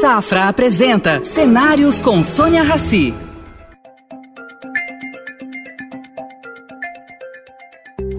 Safra 0.00 0.48
apresenta 0.48 1.22
Cenários 1.22 2.00
com 2.00 2.24
Sônia 2.24 2.62
Rassi. 2.62 3.12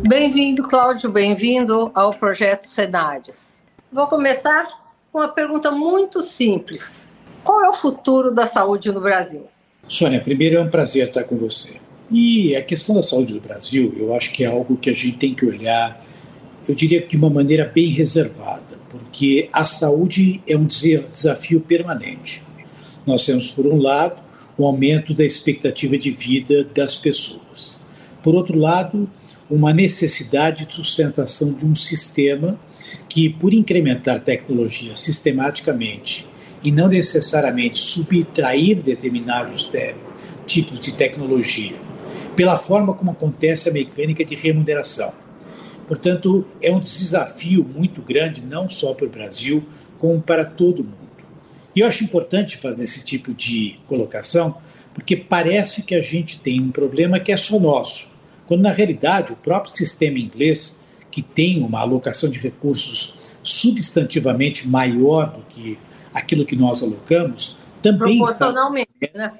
Bem-vindo, 0.07 0.61
Cláudio, 0.61 1.11
bem-vindo 1.11 1.89
ao 1.95 2.13
projeto 2.13 2.67
Cenários. 2.67 3.55
Vou 3.91 4.05
começar 4.05 4.67
com 5.11 5.17
uma 5.17 5.29
pergunta 5.29 5.71
muito 5.71 6.21
simples: 6.21 7.07
Qual 7.43 7.65
é 7.65 7.69
o 7.69 7.73
futuro 7.73 8.31
da 8.31 8.45
saúde 8.45 8.91
no 8.91 9.01
Brasil? 9.01 9.47
Sônia, 9.87 10.21
primeiro 10.21 10.57
é 10.57 10.61
um 10.61 10.69
prazer 10.69 11.07
estar 11.07 11.23
com 11.23 11.35
você. 11.35 11.77
E 12.11 12.55
a 12.55 12.61
questão 12.61 12.93
da 12.93 13.01
saúde 13.01 13.33
do 13.33 13.41
Brasil, 13.41 13.91
eu 13.97 14.15
acho 14.15 14.31
que 14.31 14.43
é 14.43 14.47
algo 14.47 14.77
que 14.77 14.91
a 14.91 14.93
gente 14.93 15.17
tem 15.17 15.33
que 15.33 15.47
olhar, 15.47 15.99
eu 16.69 16.75
diria 16.75 17.01
que 17.01 17.07
de 17.07 17.17
uma 17.17 17.29
maneira 17.31 17.65
bem 17.65 17.87
reservada, 17.87 18.70
porque 18.91 19.49
a 19.53 19.65
saúde 19.65 20.41
é 20.45 20.57
um 20.57 20.65
desafio 20.65 21.61
permanente. 21.61 22.43
Nós 23.07 23.25
temos, 23.25 23.49
por 23.49 23.65
um 23.65 23.77
lado, 23.77 24.21
o 24.57 24.65
aumento 24.65 25.13
da 25.13 25.23
expectativa 25.23 25.97
de 25.97 26.11
vida 26.11 26.65
das 26.75 26.97
pessoas. 26.97 27.79
Por 28.21 28.35
outro 28.35 28.59
lado, 28.59 29.09
uma 29.49 29.73
necessidade 29.73 30.65
de 30.65 30.73
sustentação 30.73 31.53
de 31.53 31.65
um 31.65 31.73
sistema 31.73 32.59
que, 33.07 33.29
por 33.29 33.53
incrementar 33.53 34.19
tecnologia 34.19 34.95
sistematicamente 34.95 36.27
e 36.61 36.71
não 36.71 36.89
necessariamente 36.89 37.77
subtrair 37.77 38.81
determinados 38.81 39.71
tipos 40.45 40.79
de 40.81 40.93
tecnologia, 40.93 41.79
pela 42.35 42.57
forma 42.57 42.93
como 42.93 43.11
acontece 43.11 43.69
a 43.69 43.73
mecânica 43.73 44.23
de 44.25 44.35
remuneração. 44.35 45.13
Portanto, 45.91 46.47
é 46.61 46.71
um 46.71 46.79
desafio 46.79 47.65
muito 47.65 48.01
grande, 48.01 48.41
não 48.41 48.69
só 48.69 48.93
para 48.93 49.05
o 49.05 49.09
Brasil, 49.09 49.61
como 49.99 50.21
para 50.21 50.45
todo 50.45 50.85
mundo. 50.85 50.95
E 51.75 51.81
eu 51.81 51.85
acho 51.85 52.05
importante 52.05 52.55
fazer 52.55 52.85
esse 52.85 53.03
tipo 53.03 53.33
de 53.33 53.77
colocação, 53.87 54.55
porque 54.93 55.17
parece 55.17 55.83
que 55.83 55.93
a 55.93 56.01
gente 56.01 56.39
tem 56.39 56.61
um 56.61 56.71
problema 56.71 57.19
que 57.19 57.29
é 57.29 57.35
só 57.35 57.59
nosso, 57.59 58.09
quando 58.47 58.61
na 58.61 58.71
realidade 58.71 59.33
o 59.33 59.35
próprio 59.35 59.75
sistema 59.75 60.17
inglês, 60.17 60.79
que 61.11 61.21
tem 61.21 61.61
uma 61.61 61.81
alocação 61.81 62.29
de 62.29 62.39
recursos 62.39 63.13
substantivamente 63.43 64.69
maior 64.69 65.33
do 65.33 65.41
que 65.41 65.77
aquilo 66.13 66.45
que 66.45 66.55
nós 66.55 66.81
alocamos, 66.81 67.57
também 67.81 68.17
proporcionalmente, 68.17 68.91
está, 69.01 69.17
né? 69.17 69.33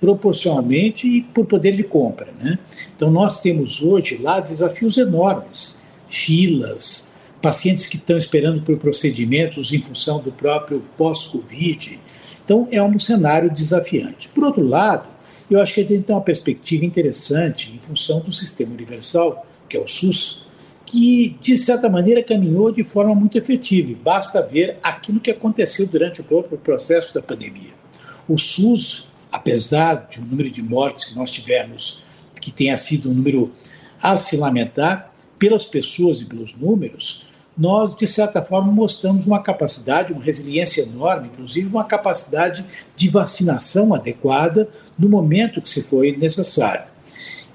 proporcionalmente 0.00 1.06
e 1.06 1.22
por 1.22 1.44
poder 1.44 1.72
de 1.72 1.84
compra, 1.84 2.32
né? 2.40 2.58
Então 2.96 3.10
nós 3.10 3.42
temos 3.42 3.82
hoje 3.82 4.16
lá 4.16 4.40
desafios 4.40 4.96
enormes, 4.96 5.76
filas, 6.08 7.08
pacientes 7.40 7.86
que 7.86 7.96
estão 7.96 8.18
esperando 8.18 8.62
por 8.62 8.76
procedimentos 8.78 9.72
em 9.72 9.80
função 9.80 10.20
do 10.20 10.32
próprio 10.32 10.84
pós-Covid. 10.96 12.00
Então 12.44 12.66
é 12.70 12.82
um 12.82 12.98
cenário 12.98 13.50
desafiante. 13.50 14.28
Por 14.30 14.44
outro 14.44 14.66
lado, 14.66 15.08
eu 15.50 15.60
acho 15.60 15.74
que 15.74 15.80
a 15.80 15.84
gente 15.84 16.04
tem 16.04 16.14
uma 16.14 16.22
perspectiva 16.22 16.84
interessante 16.84 17.72
em 17.74 17.78
função 17.78 18.20
do 18.20 18.32
sistema 18.32 18.72
universal, 18.72 19.46
que 19.68 19.76
é 19.76 19.80
o 19.80 19.86
SUS, 19.86 20.46
que, 20.84 21.36
de 21.40 21.56
certa 21.56 21.88
maneira, 21.88 22.22
caminhou 22.22 22.72
de 22.72 22.82
forma 22.82 23.14
muito 23.14 23.36
efetiva. 23.36 23.94
Basta 24.02 24.40
ver 24.40 24.78
aquilo 24.82 25.20
que 25.20 25.30
aconteceu 25.30 25.86
durante 25.86 26.22
o 26.22 26.24
próprio 26.24 26.58
processo 26.58 27.14
da 27.14 27.20
pandemia. 27.20 27.72
O 28.26 28.38
SUS, 28.38 29.06
apesar 29.30 30.06
de 30.10 30.20
um 30.20 30.24
número 30.24 30.50
de 30.50 30.62
mortes 30.62 31.04
que 31.04 31.14
nós 31.14 31.30
tivemos, 31.30 32.02
que 32.40 32.50
tenha 32.50 32.76
sido 32.78 33.10
um 33.10 33.14
número 33.14 33.52
a 34.02 34.18
se 34.18 34.36
lamentar, 34.36 35.12
pelas 35.38 35.64
pessoas 35.64 36.20
e 36.20 36.24
pelos 36.24 36.56
números, 36.56 37.26
nós, 37.56 37.96
de 37.96 38.06
certa 38.06 38.40
forma, 38.40 38.70
mostramos 38.70 39.26
uma 39.26 39.42
capacidade, 39.42 40.12
uma 40.12 40.22
resiliência 40.22 40.82
enorme, 40.82 41.28
inclusive 41.28 41.66
uma 41.66 41.84
capacidade 41.84 42.64
de 42.94 43.08
vacinação 43.08 43.92
adequada 43.92 44.68
no 44.96 45.08
momento 45.08 45.60
que 45.60 45.68
se 45.68 45.82
foi 45.82 46.16
necessário. 46.16 46.84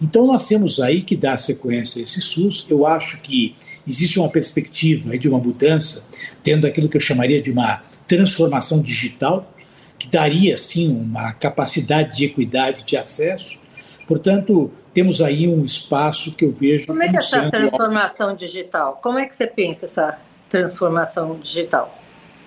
Então, 0.02 0.28
nós 0.28 0.45
temos 0.45 0.81
aí 0.81 1.02
que 1.02 1.16
dar 1.16 1.38
sequência 1.38 2.02
a 2.02 2.03
esse 2.03 2.19
SUS. 2.19 2.66
Eu 2.69 2.85
acho 2.85 3.22
que 3.22 3.56
existe 3.88 4.19
uma 4.19 4.28
perspectiva 4.28 5.18
de 5.18 5.29
uma 5.29 5.40
mudança, 5.40 6.03
tendo 6.44 6.68
aquilo 6.68 6.90
que 6.90 6.97
eu 6.97 7.02
chamaria 7.02 7.41
de 7.41 7.52
uma 7.52 7.81
transformação 8.06 8.81
digital, 8.81 9.50
que 9.97 10.09
daria, 10.09 10.58
sim, 10.58 10.91
uma 10.91 11.31
capacidade 11.31 12.18
de 12.18 12.25
equidade 12.25 12.84
de 12.84 12.97
acesso. 12.97 13.58
Portanto, 14.06 14.69
temos 14.94 15.22
aí 15.22 15.48
um 15.48 15.66
espaço 15.66 16.31
que 16.31 16.46
eu 16.46 16.52
vejo. 16.52 16.88
Como 16.88 17.02
é 17.02 17.09
que 17.09 17.16
é 17.16 17.20
essa 17.20 17.50
transformação 17.50 18.36
digital? 18.36 19.00
Como 19.02 19.18
é 19.18 19.26
que 19.26 19.36
você 19.36 19.48
pensa 19.48 19.86
essa 19.86 20.20
transformação 20.50 21.38
digital? 21.40 22.00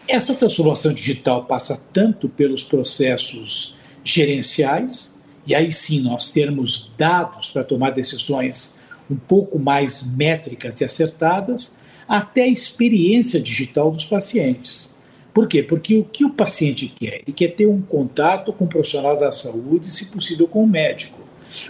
Essa 0.08 0.34
transformação 0.34 0.92
digital 0.92 1.44
passa 1.44 1.80
tanto 1.92 2.28
pelos 2.28 2.62
processos 2.62 3.76
gerenciais, 4.04 5.16
e 5.44 5.54
aí 5.54 5.72
sim 5.72 6.00
nós 6.00 6.30
termos 6.30 6.92
dados 6.96 7.50
para 7.50 7.64
tomar 7.64 7.90
decisões 7.90 8.76
um 9.10 9.16
pouco 9.16 9.58
mais 9.58 10.04
métricas 10.04 10.80
e 10.80 10.84
acertadas, 10.84 11.76
até 12.08 12.42
a 12.42 12.48
experiência 12.48 13.40
digital 13.40 13.90
dos 13.90 14.04
pacientes. 14.04 14.94
Por 15.34 15.48
quê? 15.48 15.62
Porque 15.62 15.96
o 15.96 16.04
que 16.04 16.24
o 16.24 16.30
paciente 16.30 16.86
quer? 16.86 17.22
Ele 17.22 17.32
quer 17.32 17.48
ter 17.48 17.66
um 17.66 17.82
contato 17.82 18.52
com 18.52 18.64
o 18.64 18.66
um 18.66 18.70
profissional 18.70 19.18
da 19.18 19.32
saúde, 19.32 19.90
se 19.90 20.06
possível 20.06 20.46
com 20.46 20.60
o 20.60 20.64
um 20.64 20.68
médico. 20.68 21.25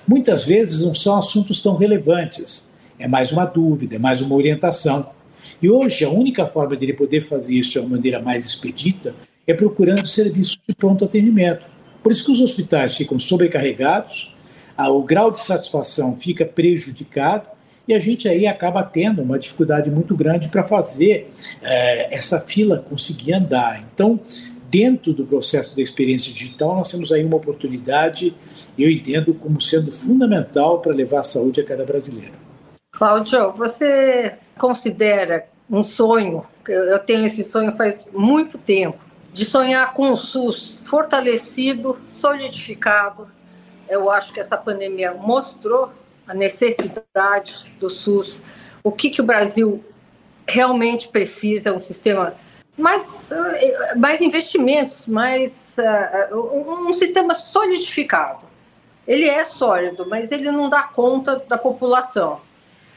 Muitas 0.07 0.45
vezes 0.45 0.81
não 0.81 0.95
são 0.95 1.17
assuntos 1.17 1.63
tão 1.63 1.77
relevantes, 1.77 2.71
é 2.99 3.07
mais 3.07 3.33
uma 3.33 3.45
dúvida, 3.45 3.97
é 3.97 3.99
mais 3.99 4.21
uma 4.21 4.35
orientação. 4.35 5.09
E 5.61 5.69
hoje 5.69 6.05
a 6.05 6.11
única 6.11 6.47
forma 6.47 6.77
de 6.77 6.85
ele 6.85 6.93
poder 6.93 7.23
fazer 7.23 7.57
isso 7.57 7.73
de 7.73 7.79
uma 7.79 7.91
maneira 7.91 8.21
mais 8.21 8.45
expedita 8.45 9.15
é 9.47 9.55
procurando 9.55 10.07
serviços 10.07 10.59
de 10.69 10.75
pronto 10.75 11.05
atendimento. 11.05 11.67
Por 12.03 12.13
isso 12.13 12.25
que 12.25 12.31
os 12.31 12.41
hospitais 12.41 12.97
ficam 12.97 13.19
sobrecarregados, 13.19 14.35
o 14.79 15.03
grau 15.03 15.31
de 15.31 15.39
satisfação 15.39 16.17
fica 16.17 16.45
prejudicado 16.45 17.49
e 17.89 17.95
a 17.95 17.99
gente 17.99 18.29
aí 18.29 18.47
acaba 18.47 18.83
tendo 18.83 19.23
uma 19.23 19.39
dificuldade 19.39 19.91
muito 19.91 20.17
grande 20.17 20.49
para 20.49 20.65
fazer 20.65 21.31
é, 21.63 22.15
essa 22.15 22.41
fila 22.41 22.79
conseguir 22.79 23.33
andar. 23.33 23.85
Então, 23.93 24.21
dentro 24.71 25.13
do 25.13 25.25
processo 25.25 25.77
da 25.77 25.83
experiência 25.83 26.33
digital, 26.33 26.77
nós 26.77 26.91
temos 26.91 27.13
aí 27.13 27.25
uma 27.25 27.37
oportunidade, 27.37 28.35
eu 28.79 28.91
entendo, 28.91 29.35
como 29.35 29.61
sendo 29.61 29.91
fundamental 29.93 30.81
para 30.81 30.93
levar 30.93 31.21
a 31.21 31.25
saúde 31.25 31.61
a 31.61 31.65
cada 31.65 31.85
brasileiro. 31.85 32.35
Cláudio, 32.93 33.53
você 33.53 34.35
considera 34.59 35.47
um 35.71 35.83
sonho, 35.83 36.43
eu 36.67 36.99
tenho 37.01 37.27
esse 37.27 37.45
sonho 37.45 37.77
faz 37.77 38.09
muito 38.13 38.59
tempo, 38.59 38.99
de 39.33 39.45
sonhar 39.45 39.93
com 39.93 40.13
o 40.13 40.17
SUS 40.17 40.83
fortalecido, 40.87 41.99
solidificado. 42.21 43.29
Eu 43.87 44.11
acho 44.11 44.33
que 44.33 44.41
essa 44.41 44.57
pandemia 44.57 45.13
mostrou 45.13 45.91
a 46.27 46.33
necessidade 46.33 47.71
do 47.79 47.91
SUS, 47.91 48.41
o 48.83 48.91
que, 48.91 49.11
que 49.11 49.21
o 49.21 49.25
Brasil 49.25 49.85
realmente 50.47 51.09
precisa, 51.09 51.73
um 51.73 51.79
sistema 51.79 52.35
mais, 52.77 53.31
eh, 53.31 53.95
mais 53.97 54.21
investimentos, 54.21 55.07
mais 55.07 55.77
uh, 55.79 56.89
um 56.89 56.93
sistema 56.93 57.35
solidificado. 57.35 58.45
Ele 59.07 59.25
é 59.27 59.45
sólido, 59.45 60.07
mas 60.09 60.31
ele 60.31 60.51
não 60.51 60.69
dá 60.69 60.83
conta 60.83 61.43
da 61.49 61.57
população. 61.57 62.41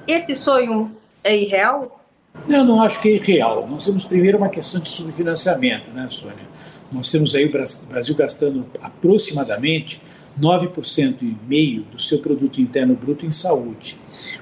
Esse 0.08 0.36
sonho 0.36 0.96
é 1.24 1.38
irreal? 1.38 2.04
Eu 2.48 2.64
não 2.64 2.82
acho 2.82 3.00
que 3.02 3.10
é 3.10 3.12
irreal. 3.14 3.68
Nós 3.68 3.86
temos 3.86 4.06
primeiro 4.06 4.38
uma 4.38 4.50
questão 4.50 4.82
de 4.82 4.90
subfinanciamento, 4.90 5.92
né, 5.92 6.08
Sônia? 6.10 6.48
Nós 6.92 7.12
temos 7.12 7.36
aí 7.36 7.46
o 7.46 7.88
Brasil 7.88 8.16
gastando 8.16 8.66
aproximadamente 8.82 10.02
9% 10.40 11.22
e 11.22 11.38
meio 11.48 11.84
do 11.84 12.02
seu 12.02 12.20
produto 12.20 12.60
interno 12.60 12.96
bruto 12.96 13.26
em 13.26 13.32
saúde. 13.32 14.00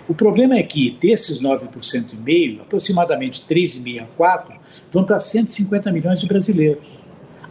O 0.08 0.14
problema 0.14 0.56
é 0.56 0.64
que 0.64 0.92
desses 0.92 1.42
9% 1.42 2.14
e 2.14 2.16
meio, 2.16 2.62
aproximadamente 2.62 3.42
3,5 3.42 4.04
a 4.04 4.06
4 4.16 4.57
vão 4.92 5.04
para 5.04 5.20
150 5.20 5.92
milhões 5.92 6.20
de 6.20 6.28
brasileiros, 6.28 7.00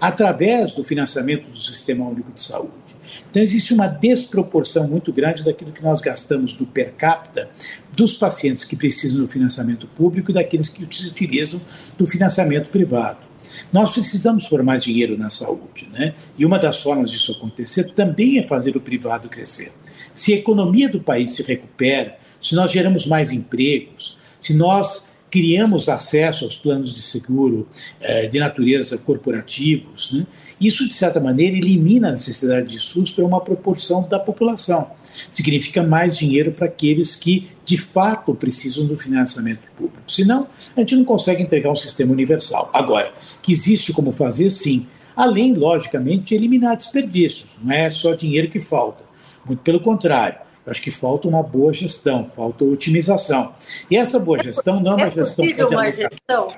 através 0.00 0.72
do 0.72 0.84
financiamento 0.84 1.48
do 1.48 1.58
Sistema 1.58 2.06
Único 2.06 2.32
de 2.32 2.40
Saúde. 2.40 2.96
Então 3.30 3.42
existe 3.42 3.74
uma 3.74 3.86
desproporção 3.86 4.86
muito 4.88 5.12
grande 5.12 5.44
daquilo 5.44 5.72
que 5.72 5.82
nós 5.82 6.00
gastamos 6.00 6.52
do 6.52 6.66
per 6.66 6.92
capita 6.92 7.48
dos 7.94 8.14
pacientes 8.14 8.64
que 8.64 8.76
precisam 8.76 9.20
do 9.20 9.26
financiamento 9.26 9.86
público 9.86 10.30
e 10.30 10.34
daqueles 10.34 10.68
que 10.68 10.84
utilizam 10.84 11.60
do 11.96 12.06
financiamento 12.06 12.70
privado. 12.70 13.26
Nós 13.72 13.92
precisamos 13.92 14.48
mais 14.64 14.82
dinheiro 14.82 15.16
na 15.16 15.30
saúde, 15.30 15.88
né? 15.92 16.14
E 16.38 16.44
uma 16.44 16.58
das 16.58 16.82
formas 16.82 17.10
disso 17.10 17.32
acontecer 17.32 17.92
também 17.92 18.38
é 18.38 18.42
fazer 18.42 18.76
o 18.76 18.80
privado 18.80 19.28
crescer. 19.28 19.72
Se 20.14 20.32
a 20.32 20.36
economia 20.36 20.88
do 20.88 21.00
país 21.00 21.32
se 21.32 21.42
recupera, 21.42 22.18
se 22.40 22.54
nós 22.54 22.70
geramos 22.70 23.06
mais 23.06 23.32
empregos, 23.32 24.18
se 24.40 24.54
nós 24.54 25.08
criamos 25.36 25.86
acesso 25.90 26.46
aos 26.46 26.56
planos 26.56 26.94
de 26.94 27.02
seguro 27.02 27.68
eh, 28.00 28.26
de 28.26 28.38
natureza 28.38 28.96
corporativos, 28.96 30.10
né? 30.10 30.26
isso, 30.58 30.88
de 30.88 30.94
certa 30.94 31.20
maneira, 31.20 31.54
elimina 31.54 32.08
a 32.08 32.12
necessidade 32.12 32.68
de 32.68 32.80
SUS 32.80 33.12
para 33.12 33.22
uma 33.22 33.38
proporção 33.38 34.08
da 34.08 34.18
população. 34.18 34.90
Significa 35.30 35.82
mais 35.82 36.16
dinheiro 36.16 36.52
para 36.52 36.64
aqueles 36.64 37.14
que 37.14 37.50
de 37.66 37.76
fato 37.76 38.34
precisam 38.34 38.86
do 38.86 38.96
financiamento 38.96 39.68
público. 39.76 40.10
Senão, 40.10 40.46
a 40.74 40.80
gente 40.80 40.96
não 40.96 41.04
consegue 41.04 41.42
entregar 41.42 41.70
um 41.70 41.76
sistema 41.76 42.14
universal. 42.14 42.70
Agora, 42.72 43.12
que 43.42 43.52
existe 43.52 43.92
como 43.92 44.10
fazer, 44.12 44.48
sim. 44.48 44.86
além, 45.14 45.52
logicamente, 45.52 46.28
de 46.28 46.34
eliminar 46.34 46.78
desperdícios. 46.78 47.58
Não 47.62 47.74
é 47.74 47.90
só 47.90 48.14
dinheiro 48.14 48.48
que 48.48 48.58
falta, 48.58 49.04
muito 49.44 49.60
pelo 49.60 49.80
contrário. 49.80 50.45
Acho 50.66 50.82
que 50.82 50.90
falta 50.90 51.28
uma 51.28 51.42
boa 51.42 51.72
gestão, 51.72 52.26
falta 52.26 52.64
otimização. 52.64 53.52
E 53.90 53.96
essa 53.96 54.18
boa 54.18 54.42
gestão 54.42 54.80
não 54.80 54.92
é 54.92 54.94
uma 54.94 55.06
é 55.06 55.10
gestão... 55.10 55.44
Possível 55.44 55.68
uma 55.68 55.92
gestão? 55.92 56.48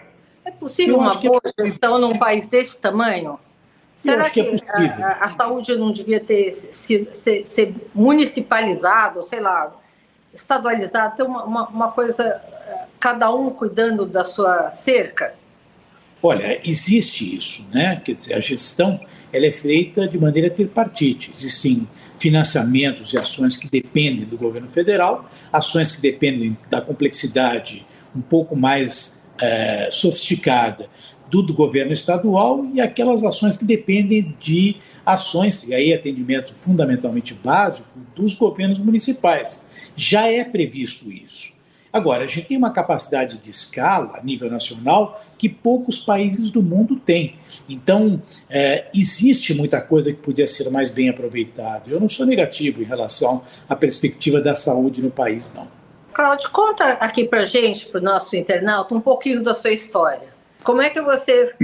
É 0.45 0.51
possível 0.51 0.97
uma 0.97 1.13
é 1.13 1.17
boa 1.17 1.41
é 1.45 1.65
gestão 1.65 1.99
num 1.99 2.19
país 2.19 2.49
desse 2.49 2.81
tamanho? 2.81 3.39
Será 3.99 4.31
que, 4.31 4.43
que 4.45 4.65
é 4.65 5.03
a, 5.03 5.25
a, 5.25 5.29
saúde 5.29 5.77
não 5.77 5.91
devia 5.91 6.21
ter 6.21 6.53
se, 6.73 7.09
se, 7.13 7.45
ser 7.45 7.75
municipalizada, 7.93 9.21
sei 9.23 9.41
lá, 9.41 9.75
estadualizada, 10.33 11.17
ter 11.17 11.25
uma, 11.25 11.45
uma, 11.45 11.69
uma 11.69 11.91
coisa, 11.91 12.25
eh, 12.25 12.85
cada 13.01 13.31
um 13.35 13.51
cuidando 13.51 14.07
da 14.07 14.23
sua 14.23 14.71
cerca? 14.71 15.35
Olha, 16.23 16.61
existe 16.65 17.37
isso, 17.37 17.67
né? 17.73 18.01
Quer 18.05 18.15
dizer, 18.15 18.35
a 18.35 18.41
gestão 18.41 19.01
ela 19.33 19.47
é 19.47 19.53
feita 19.53 20.07
de 20.07 20.17
maneira 20.17 20.49
tripartite. 20.49 21.33
Existem 21.33 21.89
financiamentos 22.19 23.13
e 23.13 23.19
ações 23.19 23.57
que 23.57 23.69
dependem 23.71 24.25
do 24.25 24.37
governo 24.37 24.69
federal, 24.69 25.31
ações 25.53 25.93
que 25.93 26.03
dependem 26.03 26.57
da 26.69 26.81
complexidade 26.81 27.87
um 28.15 28.21
pouco 28.21 28.57
mais 28.57 29.19
é, 29.41 29.89
sofisticada 29.91 30.89
do, 31.31 31.43
do, 31.43 31.55
governo 31.55 31.93
estadual 31.93 32.67
e 32.73 32.81
aquelas 32.81 33.23
ações 33.23 33.57
que 33.57 33.65
dependem 33.65 34.35
de 34.41 34.77
ações, 35.05 35.63
e 35.65 35.75
aí 35.75 35.93
atendimento 35.93 36.55
fundamentalmente 36.55 37.35
básico, 37.35 37.89
dos 38.17 38.35
governos 38.35 38.79
municipais. 38.79 39.65
Já 39.95 40.27
é 40.27 40.43
previsto 40.43 41.13
isso. 41.13 41.58
Agora, 41.93 42.25
a 42.25 42.27
gente 42.27 42.49
tem 42.49 42.57
uma 42.57 42.73
capacidade 42.73 43.39
de 43.39 43.51
escala 43.51 44.19
a 44.19 44.23
nível 44.23 44.51
nacional 44.51 45.25
que 45.39 45.49
poucos 45.49 45.99
países 45.99 46.51
do 46.51 46.63
mundo 46.63 46.97
têm. 46.97 47.37
Então, 47.69 48.23
é, 48.49 48.87
existe 48.95 49.55
muita 49.55 49.81
coisa 49.81 50.13
que 50.13 50.19
podia 50.19 50.47
ser 50.47 50.69
mais 50.71 50.91
bem 50.91 51.09
aproveitada. 51.09 51.85
Eu 51.89 51.99
não 51.99 52.09
sou 52.09 52.27
negativo 52.27 52.83
em 52.83 52.85
relação 52.85 53.43
à 53.69 53.75
perspectiva 53.75 54.41
da 54.41 54.55
saúde 54.55 55.03
no 55.03 55.11
país, 55.11 55.51
não. 55.55 55.67
Cláudio, 56.13 56.51
conta 56.51 56.95
aqui 56.95 57.25
para 57.25 57.45
gente, 57.45 57.87
para 57.87 58.01
o 58.01 58.05
nosso 58.05 58.37
internauta, 58.37 58.95
um 58.95 59.01
pouquinho 59.01 59.43
da 59.43 59.55
sua 59.55 59.71
história. 59.71 60.29
Como 60.65 60.83
é 60.83 60.91
que 60.91 61.01
você 61.01 61.55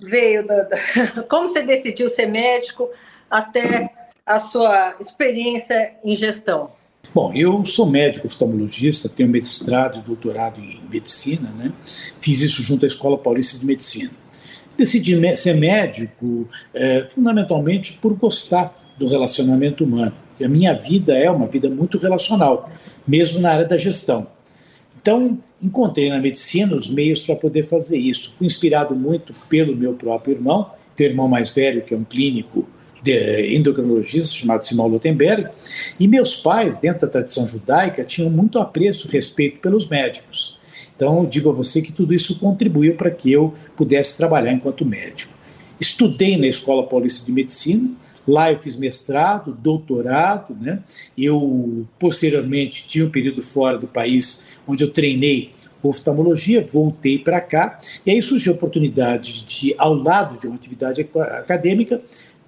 veio, 0.00 0.44
como 1.28 1.46
você 1.46 1.62
decidiu 1.62 2.08
ser 2.08 2.26
médico 2.26 2.88
até 3.30 3.90
a 4.24 4.40
sua 4.40 4.96
experiência 4.98 5.94
em 6.02 6.16
gestão? 6.16 6.70
Bom, 7.14 7.30
eu 7.34 7.62
sou 7.64 7.86
médico 7.86 8.26
oftalmologista, 8.26 9.08
tenho 9.08 9.28
mestrado 9.28 9.98
e 9.98 10.02
doutorado 10.02 10.60
em 10.60 10.80
medicina, 10.90 11.50
né? 11.50 11.72
Fiz 12.20 12.40
isso 12.40 12.62
junto 12.62 12.86
à 12.86 12.88
Escola 12.88 13.18
Paulista 13.18 13.58
de 13.58 13.66
Medicina. 13.66 14.10
Decidi 14.78 15.36
ser 15.36 15.54
médico 15.54 16.48
é, 16.72 17.06
fundamentalmente 17.10 17.94
por 17.94 18.14
gostar 18.14 18.74
do 18.98 19.06
relacionamento 19.06 19.84
humano. 19.84 20.14
E 20.40 20.44
a 20.44 20.48
minha 20.48 20.72
vida 20.72 21.16
é 21.16 21.30
uma 21.30 21.46
vida 21.46 21.68
muito 21.68 21.98
relacional, 21.98 22.70
mesmo 23.06 23.40
na 23.40 23.50
área 23.50 23.64
da 23.66 23.76
gestão. 23.76 24.26
Então, 25.00 25.38
encontrei 25.60 26.08
na 26.08 26.18
medicina 26.18 26.74
os 26.74 26.88
meios 26.88 27.22
para 27.22 27.36
poder 27.36 27.64
fazer 27.64 27.98
isso. 27.98 28.32
Fui 28.36 28.46
inspirado 28.46 28.94
muito 28.94 29.34
pelo 29.48 29.76
meu 29.76 29.94
próprio 29.94 30.34
irmão, 30.34 30.70
teu 30.96 31.08
irmão 31.08 31.28
mais 31.28 31.50
velho, 31.50 31.82
que 31.82 31.92
é 31.92 31.96
um 31.96 32.04
clínico 32.04 32.66
de 33.02 33.56
endocrinologista 33.56 34.34
chamado 34.34 34.62
Simão 34.62 34.86
Lutemberg, 34.86 35.48
e 35.98 36.06
meus 36.06 36.36
pais, 36.36 36.76
dentro 36.76 37.02
da 37.02 37.08
tradição 37.08 37.48
judaica, 37.48 38.04
tinham 38.04 38.30
muito 38.30 38.58
apreço 38.58 39.08
e 39.08 39.10
respeito 39.10 39.60
pelos 39.60 39.88
médicos. 39.88 40.58
Então, 40.94 41.24
digo 41.24 41.50
a 41.50 41.52
você 41.52 41.82
que 41.82 41.92
tudo 41.92 42.14
isso 42.14 42.38
contribuiu 42.38 42.94
para 42.94 43.10
que 43.10 43.32
eu 43.32 43.54
pudesse 43.76 44.16
trabalhar 44.16 44.52
enquanto 44.52 44.84
médico. 44.84 45.34
Estudei 45.80 46.36
na 46.36 46.46
Escola 46.46 46.86
Paulista 46.86 47.26
de 47.26 47.32
Medicina, 47.32 47.90
lá 48.26 48.52
eu 48.52 48.58
fiz 48.58 48.76
mestrado, 48.76 49.52
doutorado, 49.52 50.56
né? 50.60 50.80
Eu, 51.18 51.84
posteriormente, 51.98 52.86
tinha 52.86 53.04
um 53.04 53.10
período 53.10 53.42
fora 53.42 53.76
do 53.76 53.88
país 53.88 54.44
onde 54.66 54.84
eu 54.84 54.90
treinei 54.90 55.50
oftalmologia, 55.82 56.64
voltei 56.64 57.18
para 57.18 57.40
cá, 57.40 57.80
e 58.06 58.10
aí 58.12 58.22
surgiu 58.22 58.52
a 58.52 58.56
oportunidade 58.56 59.44
de, 59.44 59.74
ao 59.76 59.94
lado 59.94 60.38
de 60.38 60.46
uma 60.46 60.54
atividade 60.54 61.00
acadêmica, 61.00 62.00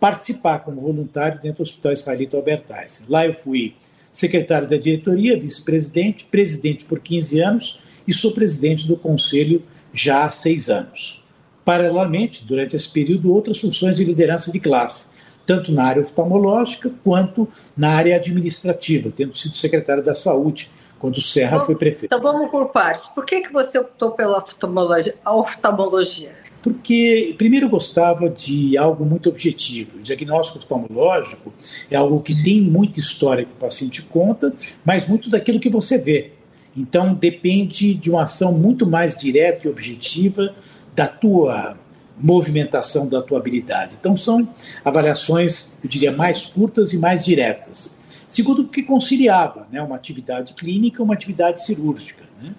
participar 0.04 0.58
como 0.58 0.82
voluntário 0.82 1.40
dentro 1.40 1.56
do 1.56 1.62
Hospital 1.62 1.92
Israelita 1.94 2.36
Albert 2.36 2.64
Einstein. 2.68 3.06
Lá 3.08 3.24
eu 3.24 3.32
fui 3.32 3.74
secretário 4.12 4.68
da 4.68 4.76
diretoria, 4.76 5.40
vice-presidente, 5.40 6.26
presidente 6.26 6.84
por 6.84 7.00
15 7.00 7.40
anos 7.40 7.80
e 8.06 8.12
sou 8.12 8.32
presidente 8.32 8.86
do 8.86 8.98
conselho 8.98 9.62
já 9.94 10.26
há 10.26 10.30
seis 10.30 10.68
anos. 10.68 11.24
Paralelamente, 11.64 12.44
durante 12.44 12.76
esse 12.76 12.92
período, 12.92 13.32
outras 13.32 13.58
funções 13.58 13.96
de 13.96 14.04
liderança 14.04 14.52
de 14.52 14.60
classe, 14.60 15.08
tanto 15.46 15.72
na 15.72 15.84
área 15.84 16.02
oftalmológica 16.02 16.90
quanto 17.02 17.48
na 17.74 17.88
área 17.88 18.14
administrativa, 18.16 19.10
tendo 19.10 19.34
sido 19.34 19.54
secretário 19.56 20.04
da 20.04 20.14
Saúde 20.14 20.70
quando 20.98 21.16
o 21.16 21.22
Serra 21.22 21.56
então, 21.56 21.66
foi 21.66 21.76
prefeito. 21.76 22.14
Então 22.14 22.20
vamos 22.20 22.50
por 22.50 22.68
partes. 22.68 23.06
Por 23.06 23.24
que, 23.24 23.40
que 23.40 23.50
você 23.50 23.78
optou 23.78 24.10
pela 24.10 24.36
oftalmologia? 24.36 25.14
oftalmologia? 25.24 26.32
Porque 26.64 27.34
primeiro 27.37 27.66
eu 27.66 27.70
gostava 27.70 28.31
de 28.31 28.75
algo 28.78 29.05
muito 29.05 29.28
objetivo. 29.28 29.99
O 29.99 30.02
diagnóstico 30.02 30.61
oftalmológico 30.61 31.52
é 31.90 31.96
algo 31.96 32.22
que 32.22 32.43
tem 32.43 32.58
muita 32.62 32.99
história 32.99 33.44
que 33.44 33.52
o 33.52 33.56
paciente 33.56 34.00
conta, 34.05 34.50
mas 34.82 35.06
muito 35.06 35.28
daquilo 35.28 35.61
que 35.61 35.69
você 35.69 35.99
vê. 35.99 36.32
Então 36.75 37.12
depende 37.12 37.94
de 37.94 38.11
uma 38.11 38.22
ação 38.22 38.50
muito 38.50 38.87
mais 38.87 39.14
direta 39.14 39.69
e 39.69 39.70
objetiva 39.70 40.55
da 40.96 41.06
tua 41.06 41.76
movimentação, 42.19 43.06
da 43.06 43.20
tua 43.20 43.38
habilidade. 43.38 43.96
Então 44.00 44.16
são 44.16 44.49
avaliações, 44.82 45.72
eu 45.84 45.90
diria, 45.90 46.12
mais 46.12 46.46
curtas 46.46 46.94
e 46.94 46.99
mais 46.99 47.22
diretas. 47.22 47.94
Segundo, 48.26 48.64
porque 48.64 48.82
conciliava 48.82 49.69
né, 49.70 49.82
uma 49.82 49.96
atividade 49.96 50.55
clínica 50.55 51.02
uma 51.02 51.12
atividade 51.12 51.62
cirúrgica. 51.62 52.25
Né? 52.40 52.55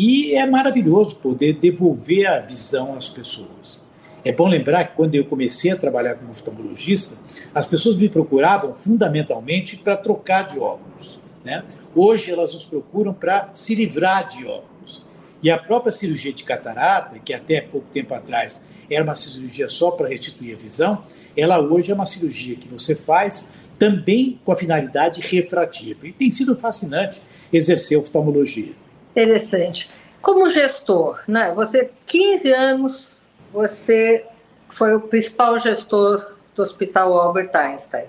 E 0.00 0.36
é 0.36 0.46
maravilhoso 0.46 1.16
poder 1.16 1.54
devolver 1.54 2.24
a 2.24 2.38
visão 2.38 2.94
às 2.94 3.08
pessoas. 3.08 3.84
É 4.24 4.30
bom 4.30 4.46
lembrar 4.46 4.84
que 4.84 4.94
quando 4.94 5.16
eu 5.16 5.24
comecei 5.24 5.72
a 5.72 5.76
trabalhar 5.76 6.14
como 6.14 6.30
oftalmologista, 6.30 7.16
as 7.52 7.66
pessoas 7.66 7.96
me 7.96 8.08
procuravam 8.08 8.76
fundamentalmente 8.76 9.76
para 9.76 9.96
trocar 9.96 10.42
de 10.42 10.56
óculos. 10.56 11.20
Né? 11.44 11.64
Hoje 11.96 12.30
elas 12.30 12.54
nos 12.54 12.64
procuram 12.64 13.12
para 13.12 13.50
se 13.52 13.74
livrar 13.74 14.24
de 14.28 14.46
óculos. 14.46 15.04
E 15.42 15.50
a 15.50 15.58
própria 15.58 15.90
cirurgia 15.90 16.32
de 16.32 16.44
catarata, 16.44 17.18
que 17.18 17.34
até 17.34 17.60
pouco 17.60 17.88
tempo 17.92 18.14
atrás 18.14 18.64
era 18.88 19.02
uma 19.02 19.16
cirurgia 19.16 19.68
só 19.68 19.90
para 19.90 20.08
restituir 20.08 20.54
a 20.54 20.58
visão, 20.58 21.02
ela 21.36 21.58
hoje 21.58 21.90
é 21.90 21.94
uma 21.96 22.06
cirurgia 22.06 22.54
que 22.54 22.68
você 22.68 22.94
faz 22.94 23.48
também 23.76 24.38
com 24.44 24.52
a 24.52 24.56
finalidade 24.56 25.20
refrativa. 25.22 26.06
E 26.06 26.12
tem 26.12 26.30
sido 26.30 26.54
fascinante 26.54 27.20
exercer 27.52 27.98
oftalmologia. 27.98 28.74
Interessante. 29.18 29.88
Como 30.22 30.48
gestor, 30.48 31.20
né? 31.26 31.52
Você 31.52 31.90
15 32.06 32.52
anos, 32.52 33.20
você 33.52 34.24
foi 34.70 34.94
o 34.94 35.00
principal 35.00 35.58
gestor 35.58 36.34
do 36.54 36.62
Hospital 36.62 37.12
Albert 37.18 37.50
Einstein. 37.52 38.04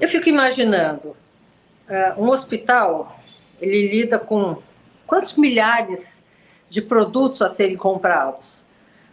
Eu 0.00 0.08
fico 0.08 0.30
imaginando, 0.30 1.08
uh, 1.08 2.22
um 2.22 2.30
hospital, 2.30 3.20
ele 3.60 3.86
lida 3.86 4.18
com 4.18 4.56
quantos 5.06 5.36
milhares 5.36 6.18
de 6.70 6.80
produtos 6.80 7.42
a 7.42 7.50
serem 7.50 7.76
comprados? 7.76 8.64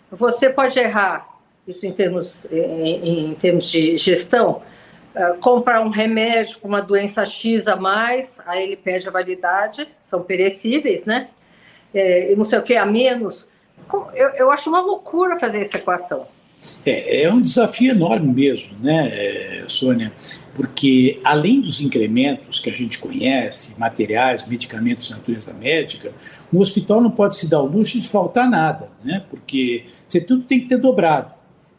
Você 0.10 0.50
pode 0.50 0.80
errar, 0.80 1.28
isso 1.68 1.86
em 1.86 1.92
termos, 1.92 2.46
em, 2.50 3.32
em 3.32 3.36
termos 3.36 3.70
de 3.70 3.98
gestão, 3.98 4.62
uh, 5.14 5.38
comprar 5.40 5.82
um 5.82 5.90
remédio 5.90 6.60
com 6.60 6.70
uma 6.70 6.82
doença 6.82 7.26
X 7.26 7.68
a 7.68 7.76
mais, 7.76 8.38
aí 8.46 8.64
ele 8.64 8.78
perde 8.78 9.10
a 9.10 9.12
validade, 9.12 9.88
são 10.04 10.24
perecíveis, 10.24 11.04
né? 11.04 11.30
É, 11.94 12.36
não 12.36 12.44
sei 12.44 12.60
o 12.60 12.64
que 12.64 12.76
a 12.76 12.86
menos. 12.86 13.48
Eu, 14.14 14.30
eu 14.30 14.52
acho 14.52 14.70
uma 14.70 14.82
loucura 14.82 15.40
fazer 15.40 15.60
essa 15.60 15.78
equação. 15.78 16.26
É, 16.86 17.24
é 17.24 17.34
um 17.34 17.42
desafio 17.42 17.92
enorme 17.92 18.34
mesmo, 18.34 18.78
né, 18.80 19.64
Sônia? 19.68 20.14
Porque 20.54 21.20
além 21.24 21.60
dos 21.60 21.82
incrementos 21.82 22.60
que 22.60 22.70
a 22.70 22.74
gente 22.74 23.00
conhece, 23.00 23.78
materiais, 23.78 24.48
medicamentos 24.48 25.08
de 25.08 25.14
natureza 25.14 25.54
médica, 25.54 26.14
um 26.54 26.60
hospital 26.60 27.02
não 27.02 27.12
pode 27.12 27.36
se 27.36 27.50
dar 27.50 27.60
o 27.60 27.66
luxo 27.66 28.00
de 28.00 28.08
faltar 28.08 28.50
nada, 28.50 28.90
né? 29.04 29.26
Porque 29.30 29.86
você 30.08 30.22
tudo 30.22 30.46
tem 30.46 30.60
que 30.60 30.68
ter 30.68 30.78
dobrado. 30.78 31.33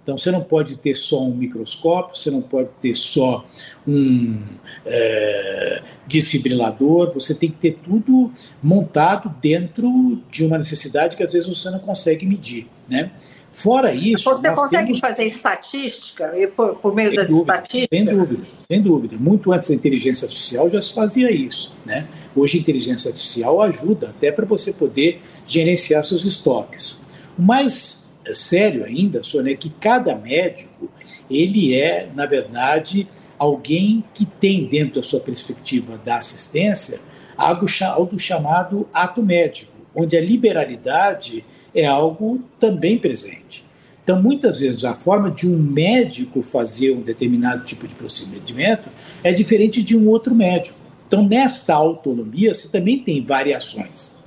Então 0.05 0.19
você 0.19 0.31
não 0.31 0.43
pode 0.43 0.77
ter 0.77 0.95
só 0.95 1.25
um 1.25 1.35
microscópio, 1.35 2.15
você 2.15 2.31
não 2.31 2.43
pode 2.43 2.69
ter 2.81 2.95
só 2.95 3.43
um 3.89 4.39
é, 4.85 5.83
desfibrilador, 6.07 7.11
você 7.13 7.35
tem 7.35 7.51
que 7.51 7.57
ter 7.57 7.79
tudo 7.83 8.31
montado 8.63 9.35
dentro 9.41 10.23
de 10.31 10.45
uma 10.45 10.59
necessidade 10.59 11.17
que 11.17 11.23
às 11.23 11.33
vezes 11.33 11.49
você 11.49 11.71
não 11.71 11.79
consegue 11.79 12.27
medir. 12.27 12.69
Né? 12.87 13.13
Fora 13.51 13.95
isso. 13.95 14.25
Você 14.25 14.51
consegue 14.51 14.85
temos... 14.85 15.01
fazer 15.01 15.25
estatística 15.25 16.33
por, 16.55 16.77
por 16.77 16.95
meio 16.95 17.09
sem 17.09 17.17
das 17.17 17.29
dúvida, 17.29 17.55
estatísticas? 17.55 17.99
Sem 17.99 18.05
dúvida, 18.05 18.47
sem 18.59 18.83
dúvida. 18.83 19.17
Muito 19.17 19.53
antes 19.53 19.69
da 19.71 19.75
inteligência 19.75 20.27
artificial 20.27 20.69
já 20.69 20.83
se 20.83 20.93
fazia 20.93 21.31
isso. 21.31 21.75
Né? 21.87 22.07
Hoje 22.37 22.59
a 22.59 22.61
inteligência 22.61 23.09
artificial 23.09 23.63
ajuda 23.63 24.11
até 24.11 24.31
para 24.31 24.45
você 24.45 24.71
poder 24.71 25.23
gerenciar 25.47 26.05
seus 26.05 26.27
estoques. 26.27 27.01
O 27.39 27.43
mais 27.43 28.04
sério 28.33 28.85
ainda, 28.85 29.23
Sônia, 29.23 29.53
é 29.53 29.57
que 29.57 29.69
cada 29.69 30.15
médico, 30.15 30.89
ele 31.29 31.75
é, 31.75 32.09
na 32.15 32.27
verdade, 32.27 33.09
alguém 33.39 34.05
que 34.15 34.25
tem 34.25 34.67
dentro 34.67 34.97
da 34.97 35.03
sua 35.03 35.21
perspectiva 35.21 36.01
da 36.05 36.17
assistência 36.17 37.01
algo, 37.37 37.67
algo 37.83 38.19
chamado 38.19 38.89
ato 38.93 39.23
médico, 39.23 39.73
onde 39.95 40.17
a 40.17 40.21
liberalidade 40.21 41.45
é 41.75 41.85
algo 41.85 42.43
também 42.59 42.99
presente. 42.99 43.65
Então, 44.03 44.21
muitas 44.21 44.61
vezes, 44.61 44.85
a 44.85 44.95
forma 44.95 45.31
de 45.31 45.49
um 45.49 45.57
médico 45.57 46.43
fazer 46.43 46.91
um 46.91 47.01
determinado 47.01 47.65
tipo 47.65 47.89
de 47.89 47.95
procedimento 47.95 48.91
é 49.23 49.33
diferente 49.33 49.83
de 49.83 49.97
um 49.97 50.09
outro 50.09 50.35
médico. 50.35 50.79
Então, 51.07 51.27
nesta 51.27 51.75
autonomia, 51.75 52.55
você 52.55 52.69
também 52.69 52.99
tem 52.99 53.23
variações. 53.23 54.19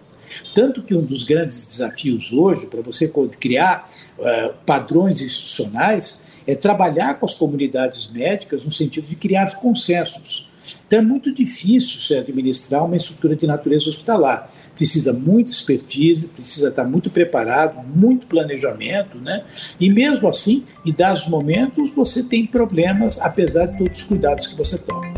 Tanto 0.54 0.82
que 0.84 0.96
um 0.96 1.02
dos 1.02 1.24
grandes 1.24 1.66
desafios 1.66 2.32
hoje 2.32 2.68
para 2.68 2.82
você 2.82 3.12
criar 3.40 3.90
uh, 4.18 4.54
padrões 4.66 5.22
institucionais 5.22 6.24
é 6.46 6.56
trabalhar 6.56 7.16
com 7.16 7.26
as 7.26 7.36
comunidades 7.36 8.10
médicas 8.10 8.66
no 8.66 8.72
sentido 8.72 9.06
de 9.06 9.16
criar 9.16 9.54
consensos. 9.56 10.50
Então 10.88 11.00
é 11.00 11.02
muito 11.02 11.34
difícil 11.34 12.00
se 12.00 12.16
administrar 12.16 12.86
uma 12.86 12.96
estrutura 12.96 13.36
de 13.36 13.46
natureza 13.46 13.90
hospitalar. 13.90 14.50
Precisa 14.76 15.12
muita 15.12 15.52
expertise, 15.52 16.28
precisa 16.30 16.70
estar 16.70 16.86
muito 16.86 17.10
preparado, 17.10 17.84
muito 17.86 18.28
planejamento, 18.28 19.18
né? 19.18 19.44
E 19.80 19.90
mesmo 19.90 20.30
assim, 20.30 20.64
em 20.86 20.94
dados 20.94 21.28
momentos, 21.28 21.94
você 21.94 22.24
tem 22.24 22.46
problemas, 22.46 23.20
apesar 23.20 23.66
de 23.66 23.78
todos 23.78 23.98
os 23.98 24.04
cuidados 24.06 24.48
que 24.48 24.56
você 24.56 24.78
toma. 24.78 25.17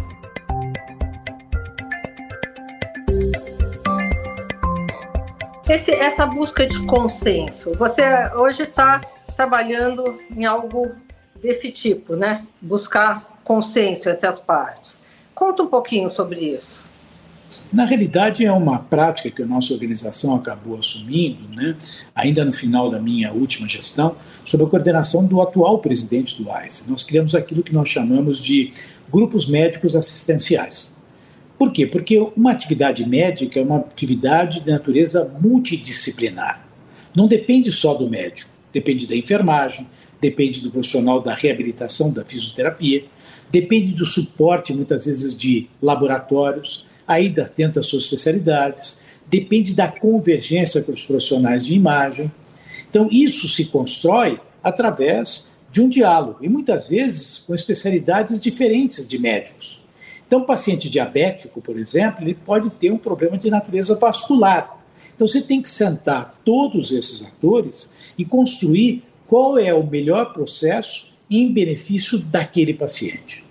Esse, 5.69 5.91
essa 5.91 6.25
busca 6.25 6.65
de 6.65 6.83
consenso, 6.87 7.71
você 7.77 8.01
hoje 8.35 8.63
está 8.63 9.01
trabalhando 9.37 10.17
em 10.35 10.43
algo 10.43 10.89
desse 11.39 11.69
tipo, 11.69 12.15
né? 12.15 12.43
Buscar 12.59 13.39
consenso 13.43 14.09
entre 14.09 14.25
as 14.25 14.39
partes. 14.39 14.99
Conta 15.35 15.61
um 15.61 15.67
pouquinho 15.67 16.09
sobre 16.09 16.39
isso. 16.39 16.79
Na 17.71 17.85
realidade, 17.85 18.43
é 18.43 18.51
uma 18.51 18.79
prática 18.79 19.29
que 19.29 19.43
a 19.43 19.45
nossa 19.45 19.71
organização 19.71 20.35
acabou 20.35 20.79
assumindo, 20.79 21.47
né, 21.49 21.75
ainda 22.15 22.43
no 22.43 22.51
final 22.51 22.89
da 22.89 22.99
minha 22.99 23.31
última 23.31 23.67
gestão, 23.67 24.15
sob 24.43 24.63
a 24.63 24.67
coordenação 24.67 25.25
do 25.25 25.39
atual 25.39 25.77
presidente 25.77 26.41
do 26.41 26.51
AIS. 26.51 26.85
Nós 26.87 27.03
criamos 27.03 27.35
aquilo 27.35 27.61
que 27.61 27.73
nós 27.73 27.87
chamamos 27.89 28.39
de 28.39 28.73
grupos 29.07 29.47
médicos 29.47 29.95
assistenciais. 29.95 30.98
Por 31.59 31.73
quê? 31.73 31.85
Porque 31.85 32.17
uma 32.37 32.53
atividade 32.53 33.05
médica 33.05 33.59
é 33.59 33.63
uma 33.63 33.79
atividade 33.79 34.61
de 34.61 34.71
natureza 34.71 35.29
multidisciplinar. 35.41 36.65
Não 37.13 37.27
depende 37.27 37.69
só 37.69 37.93
do 37.93 38.09
médico, 38.09 38.49
depende 38.71 39.05
da 39.05 39.13
enfermagem, 39.13 39.85
depende 40.21 40.61
do 40.61 40.71
profissional 40.71 41.21
da 41.21 41.35
reabilitação, 41.35 42.13
da 42.13 42.23
fisioterapia, 42.23 43.03
depende 43.51 43.93
do 43.93 44.05
suporte, 44.05 44.73
muitas 44.73 45.05
vezes, 45.05 45.35
de 45.35 45.67
laboratórios, 45.81 46.87
aí 47.05 47.27
dentro 47.27 47.73
das 47.73 47.87
suas 47.87 48.03
especialidades, 48.03 49.01
depende 49.27 49.75
da 49.75 49.89
convergência 49.89 50.81
com 50.81 50.93
os 50.93 51.05
profissionais 51.05 51.65
de 51.65 51.75
imagem. 51.75 52.31
Então, 52.89 53.09
isso 53.11 53.49
se 53.49 53.65
constrói 53.65 54.39
através 54.63 55.49
de 55.69 55.81
um 55.81 55.89
diálogo, 55.89 56.37
e 56.41 56.47
muitas 56.47 56.87
vezes 56.87 57.39
com 57.39 57.53
especialidades 57.53 58.39
diferentes 58.39 59.05
de 59.05 59.19
médicos. 59.19 59.88
Então, 60.29 60.41
o 60.41 60.45
paciente 60.45 60.91
diabético, 60.91 61.59
por 61.59 61.75
exemplo, 61.75 62.23
ele 62.23 62.35
pode 62.35 62.69
ter 62.69 62.91
um 62.91 62.99
problema 62.99 63.35
de 63.35 63.49
natureza 63.49 63.95
vascular. 63.95 64.77
Então, 65.15 65.27
você 65.27 65.41
tem 65.41 65.59
que 65.59 65.67
sentar 65.67 66.39
todos 66.45 66.91
esses 66.91 67.25
atores 67.25 67.91
e 68.15 68.23
construir 68.23 69.03
qual 69.25 69.57
é 69.57 69.73
o 69.73 69.83
melhor 69.83 70.31
processo 70.31 71.11
em 71.31 71.51
benefício 71.51 72.19
daquele 72.19 72.75
paciente. 72.75 73.43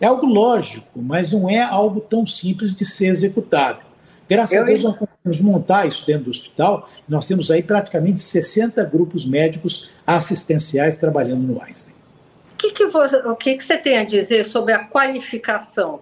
É 0.00 0.06
algo 0.06 0.24
lógico, 0.24 1.02
mas 1.02 1.32
não 1.32 1.50
é 1.50 1.60
algo 1.60 2.00
tão 2.00 2.26
simples 2.26 2.74
de 2.74 2.86
ser 2.86 3.08
executado. 3.08 3.80
Graças 4.26 4.56
Eu... 4.56 4.62
a 4.62 4.66
Deus, 4.66 4.84
nós 4.84 4.96
conseguimos 4.96 5.40
montar 5.42 5.86
isso 5.86 6.06
dentro 6.06 6.24
do 6.24 6.30
hospital. 6.30 6.88
Nós 7.06 7.26
temos 7.26 7.50
aí 7.50 7.62
praticamente 7.62 8.22
60 8.22 8.82
grupos 8.84 9.26
médicos 9.26 9.90
assistenciais 10.06 10.96
trabalhando 10.96 11.42
no 11.42 11.62
Einstein. 11.62 11.94
O 12.54 12.56
que, 12.56 12.70
que, 12.70 12.86
você, 12.86 13.16
o 13.16 13.36
que, 13.36 13.54
que 13.54 13.62
você 13.62 13.76
tem 13.76 13.98
a 13.98 14.04
dizer 14.04 14.46
sobre 14.46 14.72
a 14.72 14.82
qualificação 14.82 16.00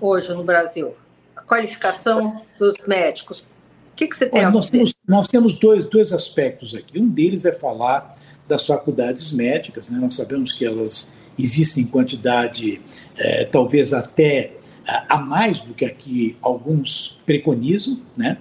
hoje 0.00 0.32
no 0.34 0.44
Brasil? 0.44 0.94
A 1.36 1.42
qualificação 1.42 2.42
dos 2.58 2.74
médicos. 2.86 3.40
O 3.40 3.96
que, 3.96 4.06
que 4.06 4.16
você 4.16 4.26
tem 4.26 4.40
Olha, 4.40 4.48
a 4.48 4.50
nós? 4.52 4.70
Temos, 4.70 4.94
nós 5.06 5.28
temos 5.28 5.58
dois, 5.58 5.84
dois 5.84 6.12
aspectos 6.12 6.74
aqui. 6.74 6.98
Um 6.98 7.08
deles 7.08 7.44
é 7.44 7.52
falar 7.52 8.16
das 8.46 8.66
faculdades 8.66 9.32
médicas. 9.32 9.90
Né? 9.90 9.98
Nós 9.98 10.14
sabemos 10.14 10.52
que 10.52 10.64
elas 10.64 11.12
existem 11.38 11.84
em 11.84 11.86
quantidade, 11.86 12.80
é, 13.16 13.44
talvez 13.44 13.92
até 13.92 14.52
a 15.08 15.18
mais 15.18 15.60
do 15.60 15.74
que 15.74 15.84
aqui 15.84 16.36
alguns 16.40 17.20
preconizam, 17.26 18.00
né? 18.16 18.38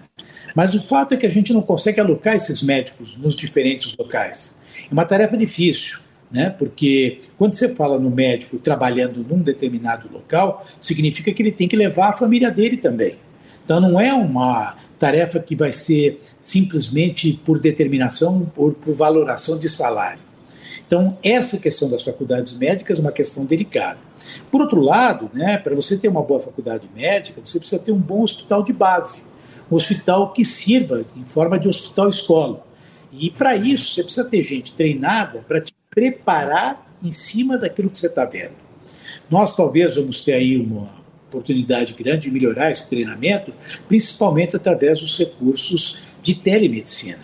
Mas 0.55 0.73
o 0.73 0.81
fato 0.81 1.13
é 1.13 1.17
que 1.17 1.25
a 1.25 1.29
gente 1.29 1.51
não 1.51 1.61
consegue 1.61 1.99
alocar 1.99 2.35
esses 2.35 2.63
médicos 2.63 3.17
nos 3.17 3.35
diferentes 3.35 3.95
locais. 3.97 4.57
É 4.89 4.93
uma 4.93 5.05
tarefa 5.05 5.35
difícil 5.35 5.99
né? 6.31 6.49
Porque 6.49 7.21
quando 7.37 7.53
você 7.53 7.73
fala 7.73 7.99
no 7.99 8.09
médico 8.09 8.57
trabalhando 8.57 9.25
num 9.27 9.41
determinado 9.41 10.09
local, 10.11 10.65
significa 10.79 11.31
que 11.31 11.41
ele 11.41 11.51
tem 11.51 11.67
que 11.67 11.75
levar 11.75 12.09
a 12.09 12.13
família 12.13 12.51
dele 12.51 12.77
também. 12.77 13.15
Então 13.63 13.79
não 13.79 13.99
é 13.99 14.13
uma 14.13 14.75
tarefa 14.97 15.39
que 15.39 15.55
vai 15.55 15.71
ser 15.71 16.19
simplesmente 16.41 17.39
por 17.45 17.59
determinação, 17.59 18.45
por, 18.53 18.73
por 18.73 18.93
valoração 18.93 19.57
de 19.57 19.69
salário. 19.69 20.27
Então, 20.85 21.17
essa 21.21 21.57
questão 21.57 21.89
das 21.89 22.01
faculdades 22.03 22.57
médicas 22.57 22.97
é 22.97 23.01
uma 23.01 23.11
questão 23.11 23.43
delicada. 23.43 23.99
Por 24.49 24.61
outro 24.61 24.79
lado, 24.79 25.29
né, 25.33 25.57
para 25.57 25.75
você 25.75 25.97
ter 25.97 26.07
uma 26.07 26.23
boa 26.23 26.39
faculdade 26.39 26.89
médica, 26.95 27.41
você 27.43 27.59
precisa 27.59 27.81
ter 27.81 27.91
um 27.91 27.99
bom 27.99 28.21
hospital 28.21 28.63
de 28.63 28.71
base, 28.71 29.25
um 29.69 29.75
hospital 29.75 30.31
que 30.31 30.45
sirva 30.45 31.05
em 31.15 31.25
forma 31.25 31.59
de 31.59 31.67
hospital-escola. 31.67 32.65
E 33.11 33.29
para 33.29 33.57
isso, 33.57 33.93
você 33.93 34.01
precisa 34.01 34.25
ter 34.25 34.41
gente 34.43 34.73
treinada 34.73 35.43
para 35.45 35.59
te 35.59 35.73
preparar 35.97 36.95
em 37.03 37.09
cima 37.09 37.57
daquilo 37.57 37.89
que 37.89 37.97
você 37.97 38.05
está 38.05 38.23
vendo. 38.23 38.53
Nós 39.31 39.55
talvez 39.55 39.95
vamos 39.95 40.23
ter 40.23 40.33
aí 40.33 40.55
uma 40.55 40.91
oportunidade 41.27 41.95
grande 41.95 42.29
de 42.29 42.31
melhorar 42.31 42.69
esse 42.69 42.87
treinamento, 42.87 43.51
principalmente 43.87 44.55
através 44.55 44.99
dos 44.99 45.17
recursos 45.17 45.97
de 46.21 46.35
telemedicina, 46.35 47.17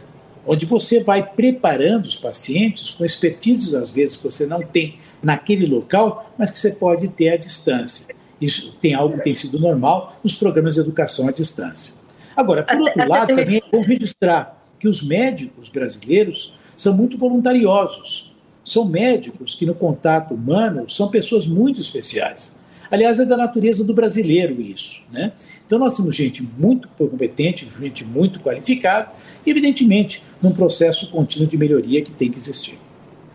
onde 0.43 0.65
você 0.65 1.03
vai 1.03 1.23
preparando 1.23 2.05
os 2.05 2.15
pacientes 2.15 2.89
com 2.89 3.05
expertises, 3.05 3.75
às 3.75 3.91
vezes, 3.91 4.17
que 4.17 4.23
você 4.23 4.47
não 4.47 4.63
tem 4.63 4.97
naquele 5.21 5.67
local, 5.67 6.33
mas 6.35 6.49
que 6.49 6.57
você 6.57 6.71
pode 6.71 7.07
ter 7.09 7.29
à 7.29 7.37
distância. 7.37 8.07
Isso 8.41 8.75
tem 8.81 8.95
algo 8.95 9.19
que 9.19 9.23
tem 9.23 9.35
sido 9.35 9.59
normal 9.59 10.19
nos 10.23 10.33
programas 10.33 10.73
de 10.73 10.79
educação 10.79 11.27
à 11.27 11.31
distância. 11.31 11.93
Agora, 12.35 12.63
por 12.63 12.79
outro 12.79 13.07
lado, 13.07 13.27
também 13.27 13.57
é 13.57 13.71
bom 13.71 13.83
registrar 13.83 14.65
que 14.79 14.87
os 14.87 15.03
médicos 15.03 15.69
brasileiros 15.69 16.55
são 16.75 16.91
muito 16.97 17.19
voluntariosos 17.19 18.32
são 18.63 18.85
médicos 18.85 19.55
que, 19.55 19.65
no 19.65 19.75
contato 19.75 20.33
humano, 20.33 20.89
são 20.89 21.09
pessoas 21.09 21.45
muito 21.45 21.81
especiais. 21.81 22.55
Aliás, 22.89 23.19
é 23.19 23.25
da 23.25 23.35
natureza 23.35 23.83
do 23.83 23.93
brasileiro 23.93 24.61
isso. 24.61 25.03
Né? 25.11 25.33
Então, 25.65 25.79
nós 25.79 25.97
temos 25.97 26.15
gente 26.15 26.47
muito 26.57 26.87
competente, 26.89 27.67
gente 27.67 28.05
muito 28.05 28.39
qualificada, 28.39 29.11
e, 29.45 29.49
evidentemente, 29.49 30.23
num 30.41 30.51
processo 30.51 31.09
contínuo 31.09 31.47
de 31.47 31.57
melhoria 31.57 32.01
que 32.01 32.11
tem 32.11 32.29
que 32.29 32.37
existir. 32.37 32.77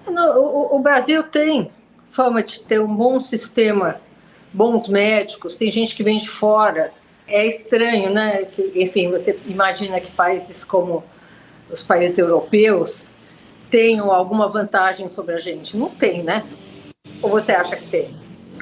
o, 0.07 0.77
o 0.77 0.79
Brasil 0.79 1.25
tem 1.25 1.71
fama 2.11 2.43
de 2.43 2.61
ter 2.61 2.81
um 2.81 2.95
bom 2.95 3.21
sistema, 3.21 4.01
bons 4.53 4.89
médicos, 4.89 5.57
tem 5.57 5.71
gente 5.71 5.95
que 5.95 6.03
vem 6.03 6.19
de 6.19 6.29
fora. 6.29 6.93
É 7.27 7.47
estranho, 7.47 8.11
né? 8.11 8.45
Que, 8.45 8.73
enfim, 8.77 9.11
você 9.11 9.39
imagina 9.47 10.01
que 10.01 10.11
países 10.11 10.65
como 10.65 11.05
os 11.71 11.85
países 11.85 12.17
europeus 12.17 13.11
tenham 13.71 14.11
alguma 14.11 14.49
vantagem 14.49 15.09
sobre 15.09 15.35
a 15.35 15.39
gente. 15.39 15.77
Não 15.77 15.91
tem, 15.91 16.23
né? 16.23 16.45
Ou 17.23 17.31
você 17.31 17.53
acha 17.53 17.77
que 17.77 17.87
tem? 17.87 18.15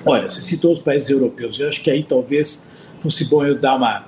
Olha, 0.05 0.29
você 0.29 0.41
citou 0.43 0.73
os 0.73 0.79
países 0.79 1.11
europeus. 1.11 1.59
Eu 1.59 1.69
acho 1.69 1.83
que 1.83 1.91
aí 1.91 2.03
talvez 2.03 2.67
fosse 3.01 3.25
bom 3.25 3.45
eu 3.45 3.59
dar 3.59 3.75
uma, 3.75 4.07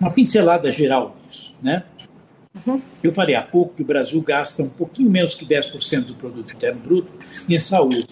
uma 0.00 0.10
pincelada 0.10 0.70
geral 0.70 1.16
nisso, 1.24 1.54
né? 1.62 1.84
Uhum. 2.66 2.80
Eu 3.02 3.12
falei 3.12 3.34
há 3.34 3.42
pouco 3.42 3.74
que 3.74 3.82
o 3.82 3.86
Brasil 3.86 4.20
gasta 4.22 4.62
um 4.62 4.68
pouquinho 4.68 5.10
menos 5.10 5.34
que 5.34 5.44
10% 5.44 6.04
do 6.04 6.14
produto 6.14 6.52
interno 6.52 6.80
bruto 6.80 7.12
em 7.48 7.58
saúde. 7.58 8.06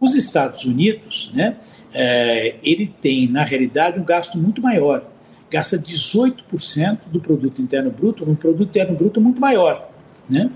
Os 0.00 0.14
Estados 0.14 0.64
Unidos, 0.64 1.32
né, 1.34 1.56
é, 1.92 2.56
ele 2.62 2.94
tem, 3.00 3.28
na 3.28 3.44
realidade, 3.44 3.98
um 3.98 4.04
gasto 4.04 4.38
muito 4.38 4.60
maior. 4.62 5.04
Gasta 5.50 5.78
18% 5.78 7.08
do 7.08 7.20
produto 7.20 7.62
interno 7.62 7.90
bruto 7.90 8.26
num 8.26 8.34
produto 8.34 8.68
interno 8.68 8.96
bruto 8.96 9.20
muito 9.20 9.40
maior. 9.40 9.88
Né? 10.28 10.50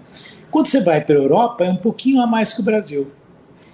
Quando 0.52 0.66
você 0.66 0.82
vai 0.82 1.00
para 1.00 1.14
a 1.14 1.18
Europa, 1.18 1.64
é 1.64 1.70
um 1.70 1.76
pouquinho 1.76 2.20
a 2.20 2.26
mais 2.26 2.52
que 2.52 2.60
o 2.60 2.62
Brasil. 2.62 3.10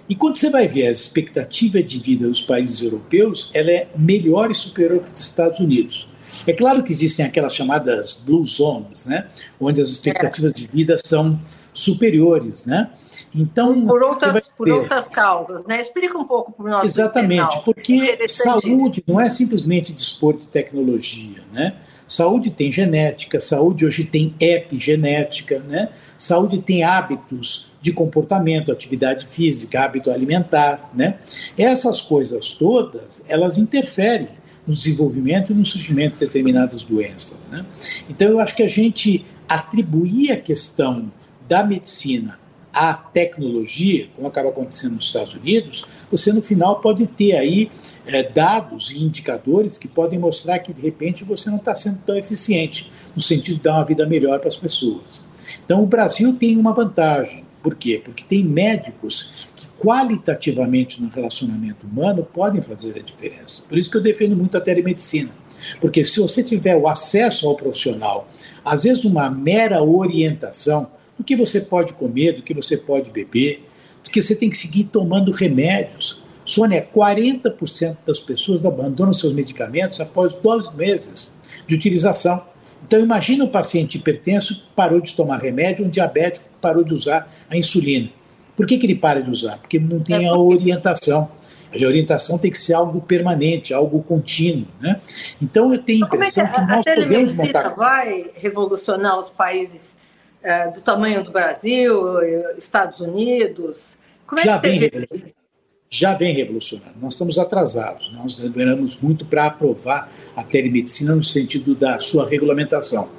E 0.07 0.15
quando 0.15 0.37
você 0.37 0.49
vai 0.49 0.65
ver 0.65 0.87
a 0.87 0.91
expectativa 0.91 1.83
de 1.83 1.99
vida 1.99 2.25
dos 2.25 2.41
países 2.41 2.81
europeus, 2.81 3.51
ela 3.53 3.69
é 3.69 3.89
melhor 3.95 4.49
e 4.49 4.55
superior 4.55 5.03
que 5.03 5.11
dos 5.11 5.19
Estados 5.19 5.59
Unidos. 5.59 6.09
É 6.47 6.53
claro 6.53 6.81
que 6.81 6.91
existem 6.91 7.25
aquelas 7.25 7.53
chamadas 7.53 8.13
blue 8.25 8.43
zones, 8.45 9.05
né, 9.05 9.27
onde 9.59 9.81
as 9.81 9.89
expectativas 9.89 10.53
de 10.53 10.65
vida 10.67 10.95
são 11.03 11.37
superiores, 11.73 12.65
né? 12.65 12.89
Então 13.35 13.85
por 13.85 14.01
outras 14.01 14.49
por 14.49 14.69
outras 14.69 15.07
causas, 15.07 15.65
né? 15.65 15.81
Explica 15.81 16.17
um 16.17 16.23
pouco 16.23 16.51
para 16.51 16.71
nosso 16.71 16.87
exatamente 16.87 17.61
porque 17.63 18.27
saúde 18.27 19.03
não 19.05 19.19
é 19.19 19.29
simplesmente 19.29 19.93
dispor 19.93 20.37
de 20.37 20.47
tecnologia, 20.47 21.43
né? 21.51 21.75
Saúde 22.09 22.49
tem 22.49 22.71
genética, 22.71 23.39
saúde 23.39 23.85
hoje 23.85 24.03
tem 24.03 24.33
epigenética, 24.39 25.59
né? 25.59 25.89
Saúde 26.17 26.59
tem 26.59 26.83
hábitos 26.83 27.71
de 27.79 27.93
comportamento, 27.93 28.71
atividade 28.71 29.27
física, 29.27 29.81
hábito 29.81 30.09
alimentar, 30.09 30.89
né? 30.91 31.19
Essas 31.55 32.01
coisas 32.01 32.53
todas, 32.53 33.23
elas 33.29 33.59
interferem 33.59 34.29
no 34.65 34.73
desenvolvimento 34.73 35.51
e 35.51 35.55
no 35.55 35.63
surgimento 35.63 36.15
de 36.15 36.25
determinadas 36.25 36.83
doenças, 36.83 37.47
né? 37.47 37.63
Então 38.09 38.27
eu 38.27 38.39
acho 38.39 38.55
que 38.55 38.63
a 38.63 38.67
gente 38.67 39.23
atribuir 39.47 40.31
a 40.31 40.37
questão 40.37 41.11
da 41.47 41.63
medicina 41.63 42.38
à 42.73 42.93
tecnologia, 42.93 44.07
como 44.15 44.27
acaba 44.27 44.49
acontecendo 44.49 44.95
nos 44.95 45.05
Estados 45.05 45.33
Unidos, 45.33 45.85
você 46.11 46.31
no 46.31 46.41
final 46.41 46.79
pode 46.81 47.07
ter 47.07 47.35
aí 47.35 47.71
é, 48.05 48.23
dados 48.23 48.91
e 48.91 49.03
indicadores 49.03 49.77
que 49.77 49.87
podem 49.87 50.19
mostrar 50.19 50.59
que 50.59 50.73
de 50.73 50.81
repente 50.81 51.23
você 51.23 51.49
não 51.49 51.57
está 51.57 51.73
sendo 51.73 51.99
tão 52.05 52.15
eficiente 52.15 52.91
no 53.15 53.21
sentido 53.21 53.57
de 53.57 53.63
dar 53.63 53.73
uma 53.73 53.85
vida 53.85 54.05
melhor 54.05 54.39
para 54.39 54.47
as 54.47 54.57
pessoas. 54.57 55.25
Então 55.65 55.83
o 55.83 55.87
Brasil 55.87 56.35
tem 56.35 56.57
uma 56.57 56.73
vantagem. 56.73 57.43
Por 57.61 57.75
quê? 57.75 58.01
Porque 58.03 58.23
tem 58.23 58.43
médicos 58.43 59.49
que 59.55 59.67
qualitativamente 59.77 61.01
no 61.01 61.09
relacionamento 61.09 61.85
humano 61.85 62.23
podem 62.23 62.61
fazer 62.61 62.97
a 62.97 63.01
diferença. 63.01 63.63
Por 63.67 63.77
isso 63.77 63.91
que 63.91 63.97
eu 63.97 64.01
defendo 64.01 64.35
muito 64.35 64.57
a 64.57 64.61
telemedicina. 64.61 65.31
Porque 65.81 66.05
se 66.05 66.19
você 66.19 66.43
tiver 66.43 66.75
o 66.75 66.87
acesso 66.87 67.47
ao 67.47 67.55
profissional, 67.55 68.29
às 68.63 68.83
vezes 68.83 69.03
uma 69.03 69.29
mera 69.29 69.83
orientação, 69.83 70.87
do 71.19 71.23
que 71.25 71.35
você 71.35 71.59
pode 71.59 71.93
comer, 71.93 72.31
do 72.31 72.41
que 72.41 72.53
você 72.53 72.77
pode 72.77 73.11
beber, 73.11 73.67
do 74.01 74.09
que 74.09 74.21
você 74.21 74.33
tem 74.33 74.49
que 74.49 74.55
seguir 74.55 74.85
tomando 74.85 75.33
remédios. 75.33 76.23
Sônia, 76.45 76.87
40% 76.95 77.97
das 78.07 78.19
pessoas 78.19 78.65
abandonam 78.65 79.11
seus 79.11 79.33
medicamentos 79.33 79.99
após 79.99 80.33
12 80.33 80.75
meses 80.75 81.37
de 81.67 81.75
utilização. 81.75 82.41
Então 82.87 82.99
imagine 82.99 83.41
um 83.41 83.49
paciente 83.49 83.97
hipertenso 83.97 84.55
que 84.55 84.67
parou 84.73 85.01
de 85.01 85.13
tomar 85.13 85.37
remédio, 85.37 85.85
um 85.85 85.89
diabético 85.89 86.47
que 86.47 86.55
parou 86.61 86.83
de 86.83 86.93
usar 86.93 87.31
a 87.49 87.57
insulina. 87.57 88.09
Por 88.55 88.65
que, 88.65 88.77
que 88.77 88.85
ele 88.85 88.95
para 88.95 89.21
de 89.21 89.29
usar? 89.29 89.57
Porque 89.57 89.77
não 89.77 89.99
tem 89.99 90.27
a 90.27 90.35
orientação. 90.35 91.29
A 91.71 91.85
orientação 91.85 92.37
tem 92.37 92.49
que 92.49 92.57
ser 92.57 92.73
algo 92.73 92.99
permanente, 93.01 93.73
algo 93.73 94.01
contínuo. 94.01 94.65
Né? 94.79 94.99
Então 95.41 95.71
eu 95.71 95.83
tenho 95.83 96.05
a 96.05 96.07
impressão 96.07 96.45
é 96.45 96.47
que, 96.47 96.55
que 96.55 96.61
nós 96.61 96.83
podemos 96.83 97.35
montar. 97.35 97.69
vai 97.75 98.25
revolucionar 98.35 99.19
os 99.19 99.29
países 99.29 99.98
é, 100.41 100.71
do 100.71 100.81
tamanho 100.81 101.23
do 101.23 101.31
Brasil, 101.31 102.21
Estados 102.57 102.99
Unidos? 102.99 103.97
Como 104.25 104.39
é 104.39 104.43
já, 104.43 104.57
vem 104.57 104.79
já 105.89 106.13
vem 106.13 106.35
revolucionando. 106.35 106.93
Nós 107.01 107.15
estamos 107.15 107.39
atrasados. 107.39 108.11
Nós 108.13 108.37
demoramos 108.37 109.01
muito 109.01 109.25
para 109.25 109.47
aprovar 109.47 110.11
a 110.35 110.43
telemedicina 110.43 111.15
no 111.15 111.23
sentido 111.23 111.73
da 111.73 111.97
sua 111.97 112.29
regulamentação. 112.29 113.09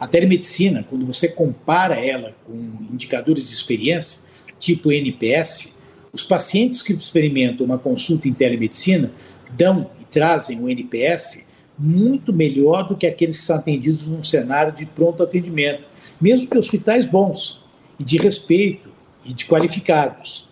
A 0.00 0.08
telemedicina, 0.08 0.84
quando 0.88 1.06
você 1.06 1.28
compara 1.28 1.94
ela 1.94 2.34
com 2.46 2.54
indicadores 2.90 3.48
de 3.48 3.54
experiência, 3.54 4.20
tipo 4.58 4.90
NPS, 4.90 5.72
os 6.12 6.22
pacientes 6.22 6.80
que 6.80 6.92
experimentam 6.92 7.66
uma 7.66 7.78
consulta 7.78 8.26
em 8.26 8.32
telemedicina 8.32 9.10
dão 9.50 9.90
e 10.00 10.04
trazem 10.04 10.60
o 10.60 10.68
NPS 10.68 11.44
muito 11.78 12.32
melhor 12.32 12.86
do 12.86 12.96
que 12.96 13.06
aqueles 13.06 13.38
que 13.38 13.44
são 13.44 13.56
atendidos 13.56 14.06
num 14.06 14.22
cenário 14.22 14.72
de 14.72 14.86
pronto 14.86 15.22
atendimento, 15.22 15.84
mesmo 16.20 16.48
que 16.48 16.58
hospitais 16.58 17.06
bons 17.06 17.64
e 17.98 18.04
de 18.04 18.16
respeito 18.16 18.90
e 19.24 19.32
de 19.32 19.46
qualificados. 19.46 20.48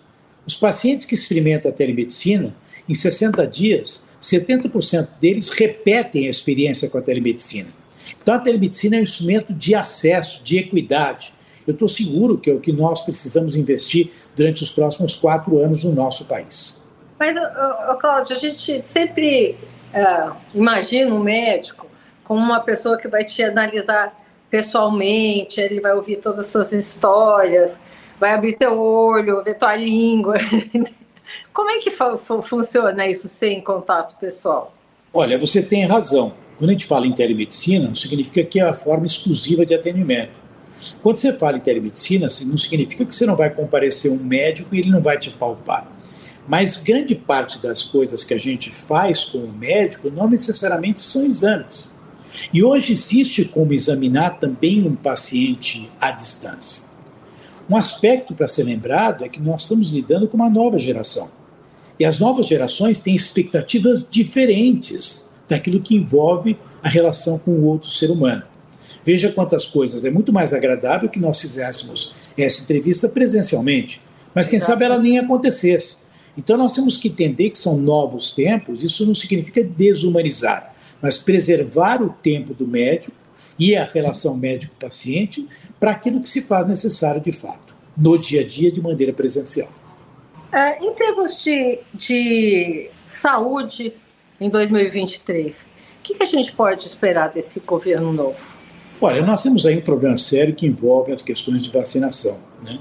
Os 0.47 0.55
pacientes 0.55 1.07
que 1.07 1.15
experimentam 1.15 1.71
a 1.71 1.75
telemedicina, 1.75 2.55
em 2.89 2.95
60 2.95 3.47
dias, 3.47 4.05
70% 4.21 5.09
deles 5.21 5.51
repetem 5.51 6.27
a 6.27 6.31
experiência 6.31 6.89
com 6.89 6.99
a 6.99 7.03
telemedicina. 7.03 7.69
Então, 8.21 8.35
a 8.35 8.39
telemedicina 8.39 8.97
é 8.97 9.01
um 9.01 9.03
instrumento 9.03 9.53
de 9.53 9.75
acesso, 9.75 10.43
de 10.43 10.59
equidade. 10.59 11.33
Eu 11.67 11.73
estou 11.73 11.89
seguro 11.89 12.39
que 12.39 12.51
é 12.51 12.55
o 12.55 12.61
que 12.61 12.73
nós 12.73 13.01
precisamos 13.03 13.57
investir 13.57 14.11
durante 14.37 14.63
os 14.63 14.71
próximos 14.71 15.15
quatro 15.17 15.59
anos 15.59 15.85
no 15.85 15.93
nosso 15.93 16.25
país. 16.27 16.83
Mas, 17.19 17.37
Cláudio, 18.01 18.37
a 18.37 18.39
gente 18.39 18.87
sempre 18.87 19.57
é, 19.93 20.31
imagina 20.55 21.15
um 21.15 21.21
médico 21.21 21.87
como 22.25 22.41
uma 22.41 22.61
pessoa 22.61 22.97
que 22.97 23.09
vai 23.09 23.25
te 23.25 23.43
analisar 23.43 24.19
pessoalmente, 24.51 25.61
ele 25.61 25.81
vai 25.81 25.93
ouvir 25.93 26.17
todas 26.17 26.47
as 26.47 26.53
suas 26.53 26.73
histórias, 26.73 27.79
vai 28.19 28.33
abrir 28.33 28.57
teu 28.57 28.79
olho, 28.79 29.43
ver 29.43 29.57
tua 29.57 29.75
língua. 29.77 30.37
Como 31.53 31.71
é 31.71 31.79
que 31.79 31.91
funciona 31.91 33.07
isso 33.07 33.29
sem 33.29 33.61
contato 33.61 34.19
pessoal? 34.19 34.75
Olha, 35.13 35.39
você 35.39 35.63
tem 35.63 35.87
razão. 35.87 36.35
Quando 36.57 36.71
a 36.71 36.73
gente 36.73 36.87
fala 36.87 37.07
em 37.07 37.13
telemedicina, 37.13 37.87
não 37.87 37.95
significa 37.95 38.45
que 38.45 38.61
é 38.61 38.63
a 38.63 38.73
forma 38.73 39.07
exclusiva 39.07 39.67
de 39.67 39.75
atendimento. 39.75 40.33
Quando 41.03 41.17
você 41.17 41.33
fala 41.33 41.57
em 41.57 41.61
telemedicina, 41.61 42.29
não 42.47 42.57
significa 42.59 43.05
que 43.05 43.15
você 43.15 43.27
não 43.27 43.37
vai 43.37 43.51
comparecer 43.51 44.11
um 44.11 44.23
médico 44.23 44.75
e 44.75 44.79
ele 44.79 44.91
não 44.91 45.03
vai 45.03 45.19
te 45.19 45.31
palpar. 45.31 45.87
Mas 46.47 46.79
grande 46.79 47.15
parte 47.15 47.63
das 47.63 47.85
coisas 47.85 48.25
que 48.25 48.35
a 48.35 48.39
gente 48.39 48.71
faz 48.71 49.25
com 49.25 49.39
o 49.39 49.53
médico 49.53 50.11
não 50.11 50.29
necessariamente 50.29 51.01
são 51.01 51.25
exames. 51.25 51.93
E 52.53 52.65
hoje 52.65 52.93
existe 52.93 53.45
como 53.45 53.73
examinar 53.73 54.39
também 54.41 54.87
um 54.87 54.95
paciente 54.95 55.91
à 56.01 56.11
distância. 56.11 56.85
Um 57.71 57.77
aspecto 57.77 58.35
para 58.35 58.49
ser 58.49 58.65
lembrado 58.65 59.25
é 59.25 59.29
que 59.29 59.41
nós 59.41 59.63
estamos 59.63 59.91
lidando 59.91 60.27
com 60.27 60.37
uma 60.37 60.51
nova 60.51 60.79
geração. 60.79 61.31
E 61.99 62.05
as 62.05 62.19
novas 62.19 62.47
gerações 62.47 62.99
têm 62.99 63.15
expectativas 63.15 64.07
diferentes 64.09 65.29
daquilo 65.49 65.81
que 65.81 65.95
envolve 65.95 66.59
a 66.83 66.89
relação 66.89 67.39
com 67.39 67.53
o 67.53 67.65
outro 67.65 67.91
ser 67.91 68.11
humano. 68.11 68.43
Veja 69.05 69.31
quantas 69.31 69.67
coisas. 69.67 70.05
É 70.05 70.11
muito 70.11 70.33
mais 70.33 70.55
agradável 70.55 71.09
que 71.09 71.21
nós 71.21 71.41
fizéssemos 71.41 72.15
essa 72.37 72.63
entrevista 72.63 73.09
presencialmente, 73.09 74.01
mas 74.35 74.49
quem 74.49 74.61
sabe 74.61 74.85
ela 74.85 74.99
nem 74.99 75.19
acontecesse. 75.19 76.02
Então 76.37 76.57
nós 76.57 76.75
temos 76.75 76.97
que 76.97 77.09
entender 77.09 77.51
que 77.51 77.59
são 77.59 77.77
novos 77.77 78.31
tempos, 78.31 78.83
isso 78.83 79.07
não 79.07 79.15
significa 79.15 79.63
desumanizar, 79.63 80.75
mas 81.01 81.19
preservar 81.19 82.03
o 82.03 82.11
tempo 82.11 82.55
do 82.55 82.67
médico 82.67 83.17
e 83.59 83.77
a 83.77 83.85
relação 83.85 84.37
médico-paciente 84.37 85.47
para 85.79 85.91
aquilo 85.91 86.21
que 86.21 86.29
se 86.29 86.43
faz 86.43 86.67
necessário 86.67 87.21
de 87.21 87.33
fato, 87.33 87.75
no 87.97 88.19
dia 88.19 88.41
a 88.41 88.47
dia, 88.47 88.73
de 88.73 88.81
maneira 88.81 89.13
presencial. 89.13 89.69
É, 90.53 90.85
em 90.85 90.93
termos 90.93 91.43
de, 91.43 91.81
de 91.95 92.91
saúde 93.07 93.93
em 94.41 94.49
2023, 94.49 95.63
o 95.63 95.67
que, 96.03 96.15
que 96.15 96.23
a 96.23 96.27
gente 96.27 96.53
pode 96.53 96.87
esperar 96.87 97.31
desse 97.31 97.61
governo 97.61 98.13
novo? 98.13 98.49
Olha, 99.01 99.21
nós 99.23 99.43
temos 99.43 99.67
aí 99.67 99.79
um 99.79 99.81
problema 99.81 100.17
sério 100.17 100.55
que 100.55 100.67
envolve 100.67 101.13
as 101.13 101.23
questões 101.23 101.63
de 101.63 101.71
vacinação. 101.71 102.39
Né? 102.63 102.79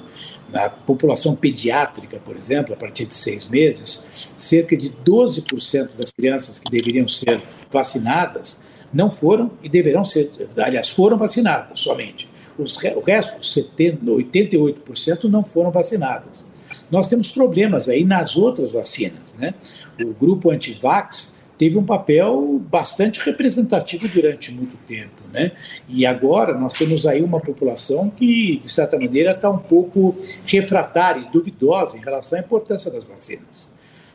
Na 0.52 0.70
população 0.70 1.36
pediátrica, 1.36 2.18
por 2.18 2.36
exemplo, 2.36 2.74
a 2.74 2.78
partir 2.78 3.06
de 3.06 3.16
seis 3.16 3.48
meses, 3.48 4.06
cerca 4.36 4.76
de 4.76 4.90
12% 4.90 5.90
das 5.98 6.12
crianças 6.12 6.60
que 6.60 6.70
deveriam 6.70 7.08
ser 7.08 7.42
vacinadas 7.72 8.62
não 8.94 9.10
foram 9.10 9.52
e 9.64 9.70
deverão 9.70 10.04
ser, 10.04 10.30
aliás, 10.58 10.90
foram 10.90 11.18
vacinadas 11.18 11.80
somente. 11.80 12.30
Os, 12.58 12.78
o 12.78 13.00
resto, 13.00 13.44
70, 13.46 14.06
88%, 14.06 15.24
não 15.24 15.44
foram 15.44 15.72
vacinadas. 15.72 16.46
Nós 16.90 17.08
temos 17.08 17.32
problemas 17.32 17.88
aí 17.88 18.04
nas 18.04 18.36
outras 18.36 18.74
vacinas. 18.74 19.34
Né? 19.40 19.54
O 20.02 20.14
grupo 20.14 20.52
anti-vax 20.52 21.36
teve 21.62 21.78
um 21.78 21.86
papel 21.86 22.60
bastante 22.72 23.20
representativo 23.20 24.08
durante 24.08 24.52
muito 24.52 24.78
tempo. 24.88 25.22
Né? 25.32 25.52
E 25.88 26.08
agora 26.08 26.58
nós 26.58 26.74
temos 26.74 27.06
aí 27.06 27.22
uma 27.22 27.40
população 27.40 28.10
que, 28.10 28.58
de 28.58 28.68
certa 28.68 28.98
maneira, 28.98 29.34
está 29.34 29.48
um 29.48 29.60
pouco 29.60 30.18
refratária 30.44 31.20
e 31.22 31.32
duvidosa 31.32 32.00
em 32.00 32.02
relação 32.02 32.40
à 32.40 32.42
importância 32.42 32.90
das 32.90 33.04
vacinas. 33.04 33.72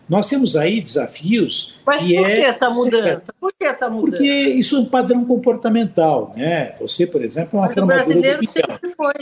Nós 0.09 0.29
temos 0.29 0.57
aí 0.57 0.81
desafios. 0.81 1.77
Mas 1.87 2.03
por 2.03 2.31
é... 2.31 2.35
que 2.35 2.41
essa 2.41 2.69
mudança? 2.69 3.35
Por 3.41 3.53
que 3.57 3.65
essa 3.65 3.89
mudança? 3.89 4.17
Porque 4.17 4.27
isso 4.27 4.75
é 4.75 4.81
um 4.81 4.87
padrão 4.87 5.25
comportamental. 5.25 6.35
Né? 6.37 6.75
Você, 6.81 7.07
por 7.07 7.23
exemplo, 7.23 7.51
é 7.53 7.57
uma 7.61 7.67
Mas 7.69 7.75
formadora 7.75 8.13
do 8.13 8.19
opinião. 8.19 8.79
Foi, 8.97 9.13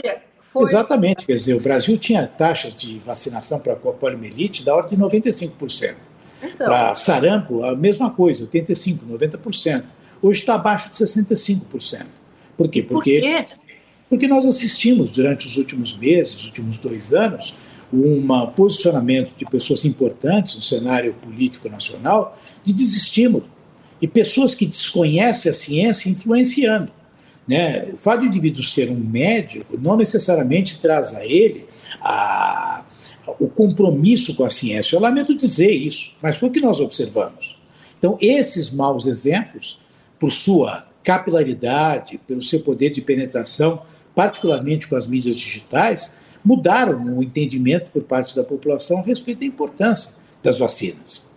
foi. 0.41 0.63
Exatamente, 0.63 1.27
quer 1.27 1.33
dizer, 1.33 1.53
o 1.53 1.61
Brasil 1.61 1.95
tinha 1.99 2.25
taxas 2.25 2.75
de 2.75 2.97
vacinação 2.97 3.59
para 3.59 3.73
a 3.73 3.75
poliomielite 3.75 4.65
da 4.65 4.75
ordem 4.75 4.97
de 4.97 5.05
95%. 5.05 5.93
Então. 6.53 6.65
Para 6.65 6.95
sarampo, 6.95 7.63
a 7.63 7.75
mesma 7.75 8.09
coisa, 8.09 8.47
85%, 8.47 8.99
90%. 9.09 9.83
Hoje 10.21 10.39
está 10.39 10.55
abaixo 10.55 10.89
de 10.89 10.95
65%. 10.95 12.05
Por 12.57 12.69
quê? 12.69 12.81
Porque, 12.81 13.19
Por 13.19 13.23
quê? 13.23 13.47
Porque 14.09 14.27
nós 14.27 14.45
assistimos 14.45 15.11
durante 15.11 15.47
os 15.47 15.57
últimos 15.57 15.97
meses, 15.97 16.35
os 16.35 16.45
últimos 16.47 16.77
dois 16.77 17.13
anos, 17.13 17.57
um 17.91 18.27
posicionamento 18.47 19.35
de 19.35 19.45
pessoas 19.45 19.85
importantes 19.85 20.55
no 20.55 20.61
cenário 20.61 21.13
político 21.13 21.69
nacional 21.69 22.37
de 22.63 22.73
desestímulo. 22.73 23.45
E 24.01 24.07
pessoas 24.07 24.53
que 24.53 24.65
desconhecem 24.65 25.49
a 25.49 25.53
ciência 25.53 26.09
influenciando. 26.09 26.91
Né? 27.47 27.91
O 27.93 27.97
fato 27.97 28.21
do 28.21 28.25
indivíduo 28.25 28.63
ser 28.63 28.89
um 28.89 28.99
médico 28.99 29.77
não 29.79 29.95
necessariamente 29.95 30.79
traz 30.79 31.13
a 31.13 31.25
ele 31.25 31.65
a, 32.01 32.83
o 33.39 33.47
compromisso 33.47 34.35
com 34.35 34.45
a 34.45 34.49
ciência. 34.49 34.95
Eu 34.95 35.01
lamento 35.01 35.35
dizer 35.35 35.71
isso, 35.71 36.15
mas 36.21 36.37
foi 36.37 36.49
o 36.49 36.51
que 36.51 36.61
nós 36.61 36.79
observamos. 36.79 37.61
Então, 37.97 38.17
esses 38.21 38.69
maus 38.71 39.05
exemplos, 39.05 39.79
por 40.19 40.31
sua 40.31 40.85
capilaridade, 41.03 42.19
pelo 42.27 42.41
seu 42.41 42.59
poder 42.59 42.89
de 42.89 43.01
penetração, 43.01 43.81
particularmente 44.13 44.87
com 44.87 44.95
as 44.95 45.07
mídias 45.07 45.35
digitais, 45.35 46.15
mudaram 46.43 47.17
o 47.17 47.23
entendimento 47.23 47.91
por 47.91 48.03
parte 48.03 48.35
da 48.35 48.43
população 48.43 48.99
a 48.99 49.01
respeito 49.01 49.39
da 49.39 49.45
importância 49.45 50.15
das 50.43 50.57
vacinas. 50.59 51.27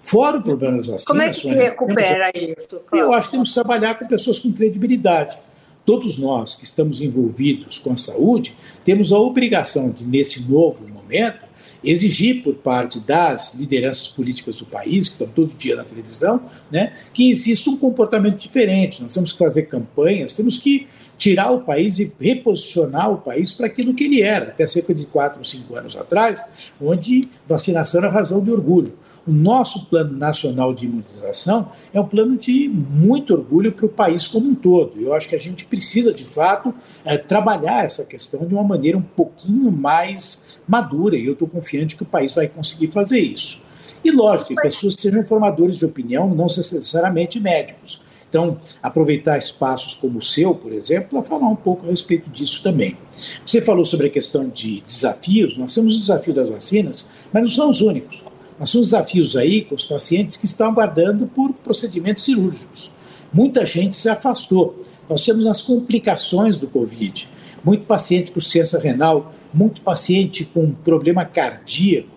Fora 0.00 0.38
o 0.38 0.42
problema 0.42 0.76
das 0.76 0.86
vacinas. 0.86 1.04
Como 1.04 1.22
é 1.22 1.28
que 1.30 1.36
se 1.36 1.48
recupera 1.48 2.32
temos, 2.32 2.62
isso? 2.62 2.80
Eu 2.92 3.12
acho 3.12 3.28
que 3.28 3.32
temos 3.32 3.48
que 3.48 3.54
trabalhar 3.54 3.98
com 3.98 4.06
pessoas 4.06 4.38
com 4.38 4.52
credibilidade. 4.52 5.38
Todos 5.84 6.18
nós 6.18 6.54
que 6.54 6.64
estamos 6.64 7.00
envolvidos 7.00 7.78
com 7.78 7.92
a 7.92 7.96
saúde 7.96 8.56
temos 8.84 9.12
a 9.12 9.18
obrigação 9.18 9.90
de, 9.90 10.04
nesse 10.04 10.40
novo 10.42 10.86
momento, 11.04 11.54
exigir 11.82 12.42
por 12.42 12.54
parte 12.54 12.98
das 12.98 13.54
lideranças 13.54 14.08
políticas 14.08 14.58
do 14.58 14.66
país, 14.66 15.08
que 15.08 15.14
estão 15.14 15.28
todo 15.28 15.54
dia 15.54 15.76
na 15.76 15.84
televisão, 15.84 16.40
né, 16.70 16.94
que 17.12 17.30
exista 17.30 17.70
um 17.70 17.76
comportamento 17.76 18.38
diferente. 18.38 19.02
Nós 19.02 19.12
temos 19.12 19.32
que 19.32 19.38
fazer 19.38 19.64
campanhas, 19.64 20.32
temos 20.32 20.58
que 20.58 20.88
tirar 21.16 21.50
o 21.52 21.60
país 21.60 21.98
e 21.98 22.12
reposicionar 22.18 23.12
o 23.12 23.18
país 23.18 23.52
para 23.52 23.66
aquilo 23.66 23.94
que 23.94 24.04
ele 24.04 24.22
era, 24.22 24.48
até 24.48 24.66
cerca 24.66 24.94
de 24.94 25.06
4 25.06 25.38
ou 25.38 25.44
5 25.44 25.76
anos 25.76 25.96
atrás, 25.96 26.44
onde 26.80 27.28
vacinação 27.46 28.00
era 28.00 28.10
razão 28.10 28.42
de 28.42 28.50
orgulho. 28.50 28.94
O 29.26 29.32
nosso 29.32 29.86
plano 29.86 30.14
nacional 30.18 30.74
de 30.74 30.84
imunização 30.84 31.70
é 31.94 32.00
um 32.00 32.06
plano 32.06 32.36
de 32.36 32.68
muito 32.68 33.32
orgulho 33.32 33.72
para 33.72 33.86
o 33.86 33.88
país 33.88 34.28
como 34.28 34.50
um 34.50 34.54
todo. 34.54 35.00
Eu 35.00 35.14
acho 35.14 35.26
que 35.26 35.34
a 35.34 35.40
gente 35.40 35.64
precisa, 35.64 36.12
de 36.12 36.24
fato, 36.24 36.74
é, 37.04 37.16
trabalhar 37.16 37.86
essa 37.86 38.04
questão 38.04 38.46
de 38.46 38.52
uma 38.52 38.62
maneira 38.62 38.98
um 38.98 39.02
pouquinho 39.02 39.72
mais 39.72 40.44
madura, 40.66 41.16
e 41.16 41.26
eu 41.26 41.32
estou 41.32 41.48
confiante 41.48 41.96
que 41.96 42.02
o 42.02 42.06
país 42.06 42.34
vai 42.34 42.48
conseguir 42.48 42.88
fazer 42.88 43.20
isso. 43.20 43.62
E 44.04 44.10
lógico, 44.10 44.54
que 44.54 44.62
pessoas 44.62 44.94
sejam 44.98 45.26
formadores 45.26 45.78
de 45.78 45.86
opinião, 45.86 46.28
não 46.28 46.44
necessariamente 46.44 47.40
médicos. 47.40 48.02
Então, 48.28 48.58
aproveitar 48.82 49.38
espaços 49.38 49.94
como 49.94 50.18
o 50.18 50.22
seu, 50.22 50.54
por 50.54 50.72
exemplo, 50.72 51.10
para 51.10 51.22
falar 51.22 51.48
um 51.48 51.54
pouco 51.56 51.86
a 51.86 51.90
respeito 51.90 52.28
disso 52.30 52.62
também. 52.62 52.98
Você 53.46 53.60
falou 53.60 53.84
sobre 53.84 54.08
a 54.08 54.10
questão 54.10 54.48
de 54.48 54.82
desafios, 54.84 55.56
nós 55.56 55.72
temos 55.72 55.96
o 55.96 56.00
desafio 56.00 56.34
das 56.34 56.48
vacinas, 56.48 57.06
mas 57.32 57.42
não 57.42 57.48
são 57.48 57.70
os 57.70 57.80
únicos. 57.80 58.24
Nós 58.58 58.72
temos 58.72 58.88
desafios 58.88 59.36
aí 59.36 59.62
com 59.64 59.76
os 59.76 59.84
pacientes 59.84 60.36
que 60.36 60.46
estão 60.46 60.68
aguardando 60.68 61.26
por 61.28 61.52
procedimentos 61.52 62.24
cirúrgicos. 62.24 62.92
Muita 63.32 63.64
gente 63.64 63.94
se 63.96 64.08
afastou. 64.08 64.82
Nós 65.08 65.24
temos 65.24 65.46
as 65.46 65.62
complicações 65.62 66.58
do 66.58 66.66
Covid. 66.66 67.28
Muito 67.62 67.86
paciente 67.86 68.32
com 68.32 68.40
ciência 68.40 68.78
renal, 68.78 69.32
muito 69.54 69.80
paciente 69.80 70.44
com 70.44 70.72
problema 70.72 71.24
cardíaco, 71.24 72.08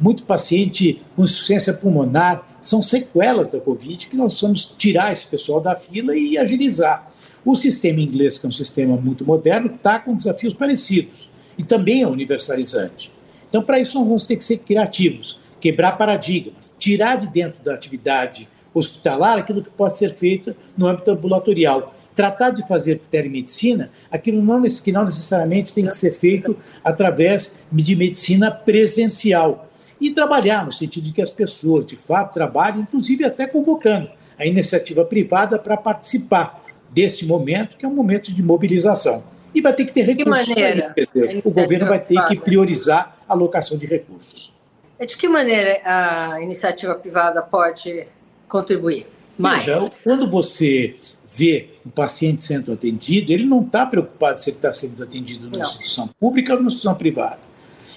muito 0.00 0.24
paciente 0.24 1.02
com 1.14 1.24
insuficiência 1.24 1.74
pulmonar. 1.74 2.46
São 2.60 2.82
sequelas 2.82 3.52
da 3.52 3.60
Covid 3.60 4.08
que 4.08 4.16
nós 4.16 4.40
vamos 4.40 4.74
tirar 4.76 5.12
esse 5.12 5.26
pessoal 5.26 5.60
da 5.60 5.76
fila 5.76 6.16
e 6.16 6.36
agilizar. 6.36 7.12
O 7.44 7.54
sistema 7.54 8.00
inglês, 8.00 8.38
que 8.38 8.46
é 8.46 8.48
um 8.48 8.52
sistema 8.52 8.96
muito 8.96 9.24
moderno, 9.24 9.72
está 9.74 10.00
com 10.00 10.16
desafios 10.16 10.54
parecidos 10.54 11.30
e 11.56 11.62
também 11.62 12.02
é 12.02 12.08
universalizante. 12.08 13.12
Então, 13.48 13.62
para 13.62 13.78
isso, 13.78 13.96
nós 13.98 14.06
vamos 14.06 14.26
ter 14.26 14.36
que 14.36 14.42
ser 14.42 14.58
criativos 14.58 15.38
quebrar 15.60 15.92
paradigmas, 15.92 16.74
tirar 16.78 17.16
de 17.16 17.26
dentro 17.28 17.62
da 17.62 17.74
atividade 17.74 18.48
hospitalar 18.72 19.38
aquilo 19.38 19.62
que 19.62 19.70
pode 19.70 19.96
ser 19.96 20.12
feito 20.12 20.54
no 20.76 20.86
âmbito 20.86 21.10
ambulatorial. 21.10 21.94
Tratar 22.16 22.50
de 22.50 22.66
fazer 22.66 23.00
telemedicina, 23.10 23.90
aquilo 24.10 24.42
não, 24.42 24.62
que 24.62 24.90
não 24.90 25.04
necessariamente 25.04 25.72
tem 25.72 25.86
que 25.86 25.94
ser 25.94 26.12
feito 26.12 26.56
através 26.82 27.54
de 27.70 27.94
medicina 27.94 28.50
presencial. 28.50 29.68
E 30.00 30.10
trabalhar 30.10 30.64
no 30.64 30.72
sentido 30.72 31.04
de 31.04 31.12
que 31.12 31.22
as 31.22 31.30
pessoas, 31.30 31.86
de 31.86 31.94
fato, 31.94 32.34
trabalhem, 32.34 32.80
inclusive 32.80 33.24
até 33.24 33.46
convocando 33.46 34.10
a 34.38 34.46
iniciativa 34.46 35.04
privada 35.04 35.58
para 35.58 35.76
participar 35.76 36.64
desse 36.90 37.26
momento, 37.26 37.76
que 37.76 37.84
é 37.84 37.88
um 37.88 37.94
momento 37.94 38.34
de 38.34 38.42
mobilização. 38.42 39.22
E 39.54 39.60
vai 39.60 39.74
ter 39.74 39.84
que 39.84 39.92
ter 39.92 40.02
recursos 40.02 40.48
para 40.48 40.70
isso. 40.70 41.42
O 41.44 41.50
governo 41.50 41.86
vai 41.86 41.98
ter 41.98 42.20
que 42.28 42.36
priorizar 42.36 43.16
a 43.28 43.32
alocação 43.32 43.76
de 43.76 43.86
recursos. 43.86 44.54
De 44.98 45.16
que 45.16 45.28
maneira 45.28 45.80
a 45.84 46.40
iniciativa 46.42 46.94
privada 46.94 47.42
pode 47.42 48.06
contribuir? 48.48 49.06
Mais? 49.36 49.66
Veja, 49.66 49.90
quando 50.02 50.30
você 50.30 50.96
vê 51.30 51.75
um 51.86 51.90
paciente 51.90 52.42
sendo 52.42 52.72
atendido, 52.72 53.32
ele 53.32 53.46
não 53.46 53.62
está 53.62 53.86
preocupado 53.86 54.40
se 54.40 54.50
ele 54.50 54.56
está 54.56 54.72
sendo 54.72 55.00
atendido 55.02 55.48
numa 55.48 55.64
instituição 55.64 56.08
pública 56.18 56.52
ou 56.52 56.58
numa 56.58 56.68
instituição 56.68 56.96
privada. 56.96 57.38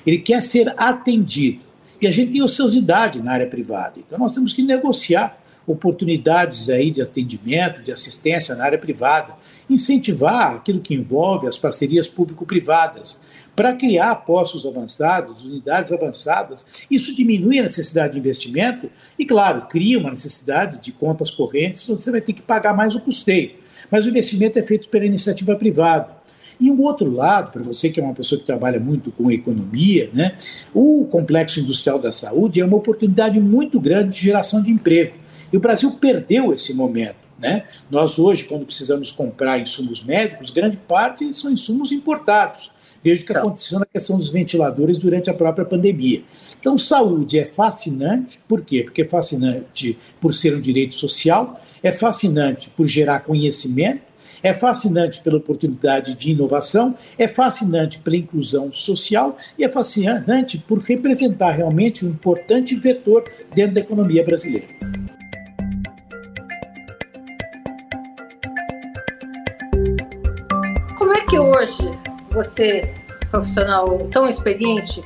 Ele 0.05 0.19
quer 0.19 0.41
ser 0.43 0.73
atendido. 0.77 1.61
E 1.99 2.07
a 2.07 2.11
gente 2.11 2.31
tem 2.31 2.41
ociosidade 2.41 3.21
na 3.21 3.33
área 3.33 3.47
privada. 3.47 3.95
Então 3.97 4.19
nós 4.19 4.33
temos 4.33 4.53
que 4.53 4.61
negociar 4.61 5.37
oportunidades 5.65 6.69
aí 6.69 6.91
de 6.91 7.01
atendimento, 7.01 7.83
de 7.83 7.91
assistência 7.91 8.55
na 8.55 8.63
área 8.63 8.77
privada, 8.77 9.33
incentivar 9.69 10.55
aquilo 10.55 10.79
que 10.79 10.95
envolve 10.95 11.47
as 11.47 11.57
parcerias 11.57 12.07
público-privadas, 12.07 13.21
para 13.55 13.75
criar 13.75 14.15
postos 14.15 14.65
avançados, 14.65 15.45
unidades 15.45 15.91
avançadas. 15.91 16.65
Isso 16.89 17.13
diminui 17.13 17.59
a 17.59 17.63
necessidade 17.63 18.13
de 18.13 18.19
investimento 18.19 18.89
e, 19.17 19.25
claro, 19.25 19.67
cria 19.67 19.99
uma 19.99 20.11
necessidade 20.11 20.79
de 20.79 20.93
contas 20.93 21.29
correntes, 21.29 21.87
onde 21.89 22.01
você 22.01 22.09
vai 22.09 22.21
ter 22.21 22.31
que 22.31 22.41
pagar 22.41 22.73
mais 22.73 22.95
o 22.95 23.01
custeio. 23.01 23.58
Mas 23.89 24.05
o 24.05 24.09
investimento 24.09 24.57
é 24.59 24.61
feito 24.61 24.89
pela 24.89 25.05
iniciativa 25.05 25.55
privada. 25.55 26.19
E 26.59 26.69
um 26.69 26.81
outro 26.81 27.09
lado, 27.09 27.51
para 27.51 27.63
você 27.63 27.89
que 27.89 27.99
é 27.99 28.03
uma 28.03 28.13
pessoa 28.13 28.37
que 28.37 28.45
trabalha 28.45 28.79
muito 28.79 29.11
com 29.11 29.31
economia, 29.31 30.09
né, 30.13 30.35
o 30.73 31.07
complexo 31.09 31.61
industrial 31.61 31.97
da 31.97 32.11
saúde 32.11 32.59
é 32.59 32.65
uma 32.65 32.75
oportunidade 32.75 33.39
muito 33.39 33.79
grande 33.79 34.15
de 34.15 34.21
geração 34.21 34.61
de 34.61 34.69
emprego. 34.69 35.13
E 35.51 35.57
o 35.57 35.59
Brasil 35.59 35.91
perdeu 35.91 36.53
esse 36.53 36.73
momento. 36.73 37.29
Né? 37.39 37.63
Nós 37.89 38.19
hoje, 38.19 38.43
quando 38.43 38.65
precisamos 38.65 39.13
comprar 39.13 39.59
insumos 39.59 40.03
médicos, 40.03 40.51
grande 40.51 40.75
parte 40.75 41.31
são 41.33 41.49
insumos 41.49 41.93
importados. 41.93 42.71
Veja 43.03 43.23
o 43.23 43.25
que 43.25 43.33
aconteceu 43.33 43.79
na 43.79 43.85
questão 43.85 44.17
dos 44.17 44.29
ventiladores 44.29 44.97
durante 44.97 45.29
a 45.29 45.33
própria 45.33 45.65
pandemia. 45.65 46.21
Então, 46.59 46.77
saúde 46.77 47.39
é 47.39 47.45
fascinante, 47.45 48.39
por 48.47 48.61
quê? 48.61 48.83
Porque 48.83 49.03
é 49.03 49.05
fascinante 49.05 49.97
por 50.19 50.33
ser 50.33 50.55
um 50.55 50.59
direito 50.59 50.93
social, 50.93 51.59
é 51.81 51.91
fascinante 51.91 52.69
por 52.69 52.85
gerar 52.85 53.21
conhecimento, 53.21 54.09
é 54.43 54.53
fascinante 54.53 55.21
pela 55.21 55.37
oportunidade 55.37 56.15
de 56.15 56.31
inovação, 56.31 56.95
é 57.17 57.27
fascinante 57.27 57.99
pela 57.99 58.15
inclusão 58.15 58.71
social 58.71 59.37
e 59.57 59.63
é 59.63 59.69
fascinante 59.69 60.57
por 60.57 60.79
representar 60.79 61.51
realmente 61.51 62.05
um 62.05 62.09
importante 62.09 62.75
vetor 62.75 63.29
dentro 63.53 63.75
da 63.75 63.81
economia 63.81 64.23
brasileira. 64.23 64.67
Como 70.97 71.13
é 71.13 71.25
que 71.25 71.37
hoje 71.37 72.08
você, 72.39 72.93
profissional 73.29 73.97
tão 74.11 74.29
experiente, 74.29 75.01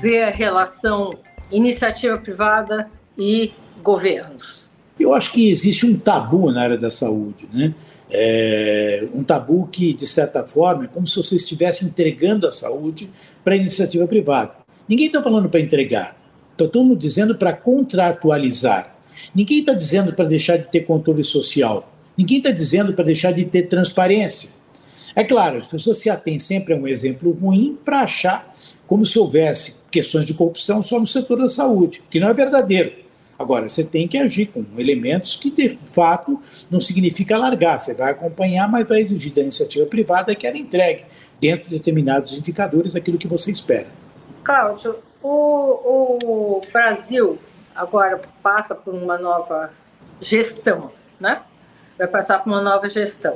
vê 0.00 0.22
a 0.22 0.30
relação 0.30 1.10
iniciativa 1.52 2.16
privada 2.16 2.90
e 3.18 3.52
governos? 3.82 4.70
Eu 4.98 5.14
acho 5.14 5.30
que 5.32 5.50
existe 5.50 5.84
um 5.84 5.98
tabu 5.98 6.50
na 6.50 6.62
área 6.62 6.78
da 6.78 6.90
saúde, 6.90 7.48
né? 7.52 7.74
É 8.10 9.06
um 9.14 9.22
tabu 9.22 9.68
que, 9.70 9.92
de 9.92 10.06
certa 10.06 10.42
forma, 10.42 10.84
é 10.84 10.88
como 10.88 11.06
se 11.06 11.16
você 11.16 11.36
estivesse 11.36 11.84
entregando 11.84 12.48
a 12.48 12.52
saúde 12.52 13.10
para 13.44 13.54
a 13.54 13.56
iniciativa 13.56 14.06
privada. 14.06 14.52
Ninguém 14.88 15.06
está 15.06 15.22
falando 15.22 15.48
para 15.48 15.60
entregar, 15.60 16.16
está 16.52 16.66
todo 16.66 16.84
mundo 16.84 16.98
dizendo 16.98 17.34
para 17.34 17.52
contratualizar. 17.52 18.96
Ninguém 19.34 19.60
está 19.60 19.74
dizendo 19.74 20.14
para 20.14 20.24
deixar 20.24 20.56
de 20.56 20.66
ter 20.66 20.80
controle 20.80 21.22
social. 21.22 21.92
Ninguém 22.16 22.38
está 22.38 22.50
dizendo 22.50 22.94
para 22.94 23.04
deixar 23.04 23.32
de 23.32 23.44
ter 23.44 23.64
transparência. 23.64 24.50
É 25.14 25.24
claro, 25.24 25.58
as 25.58 25.66
pessoas 25.66 25.98
se 25.98 26.08
atêm 26.08 26.38
sempre 26.38 26.74
a 26.74 26.76
um 26.76 26.86
exemplo 26.86 27.32
ruim 27.32 27.78
para 27.84 28.02
achar 28.02 28.48
como 28.86 29.04
se 29.04 29.18
houvesse 29.18 29.76
questões 29.90 30.24
de 30.24 30.34
corrupção 30.34 30.82
só 30.82 30.98
no 30.98 31.06
setor 31.06 31.38
da 31.38 31.48
saúde, 31.48 32.02
que 32.10 32.20
não 32.20 32.28
é 32.28 32.34
verdadeiro. 32.34 32.92
Agora, 33.38 33.68
você 33.68 33.82
tem 33.82 34.06
que 34.06 34.18
agir 34.18 34.46
com 34.46 34.64
elementos 34.76 35.36
que, 35.36 35.50
de 35.50 35.78
fato, 35.86 36.40
não 36.70 36.80
significa 36.80 37.38
largar. 37.38 37.78
Você 37.78 37.94
vai 37.94 38.10
acompanhar, 38.10 38.68
mas 38.68 38.86
vai 38.86 39.00
exigir 39.00 39.32
da 39.32 39.40
iniciativa 39.40 39.86
privada 39.86 40.34
que 40.34 40.46
ela 40.46 40.58
entregue, 40.58 41.04
dentro 41.40 41.68
de 41.68 41.76
determinados 41.76 42.36
indicadores, 42.36 42.94
aquilo 42.94 43.16
que 43.16 43.26
você 43.26 43.50
espera. 43.50 43.86
Cláudio, 44.44 44.96
o, 45.22 46.58
o 46.58 46.60
Brasil 46.70 47.38
agora 47.74 48.20
passa 48.42 48.74
por 48.74 48.94
uma 48.94 49.16
nova 49.16 49.70
gestão, 50.20 50.92
né? 51.18 51.40
Vai 51.96 52.08
passar 52.08 52.40
por 52.44 52.50
uma 52.50 52.60
nova 52.60 52.88
gestão 52.88 53.32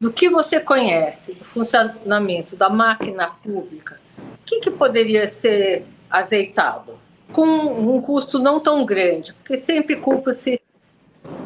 do 0.00 0.12
que 0.12 0.28
você 0.28 0.60
conhece 0.60 1.32
do 1.32 1.44
funcionamento 1.44 2.54
da 2.54 2.68
máquina 2.68 3.28
pública, 3.42 3.98
o 4.18 4.44
que, 4.44 4.60
que 4.60 4.70
poderia 4.70 5.26
ser 5.28 5.84
azeitado? 6.10 6.98
Com 7.32 7.46
um 7.46 8.00
custo 8.00 8.38
não 8.38 8.60
tão 8.60 8.84
grande, 8.84 9.32
porque 9.34 9.56
sempre 9.56 9.96
culpa-se 9.96 10.60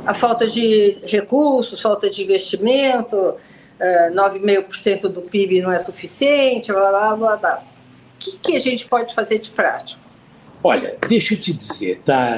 a 0.05 0.13
falta 0.13 0.47
de 0.47 0.99
recursos, 1.05 1.81
falta 1.81 2.11
de 2.11 2.23
investimento, 2.23 3.17
uh, 3.17 4.15
9,5% 4.15 5.09
do 5.09 5.23
PIB 5.23 5.63
não 5.63 5.73
é 5.73 5.79
suficiente, 5.79 6.73
blá, 6.73 6.91
blá, 6.91 7.17
blá, 7.17 7.37
blá. 7.37 7.63
O 8.17 8.19
que, 8.19 8.39
que 8.39 8.57
a 8.57 8.61
gente 8.61 8.87
pode 8.87 9.15
fazer 9.15 9.39
de 9.39 9.51
prático? 9.51 10.10
Olha, 10.63 10.97
deixa 11.09 11.35
eu 11.35 11.41
te 11.41 11.55
dizer, 11.55 12.03
tá? 12.05 12.37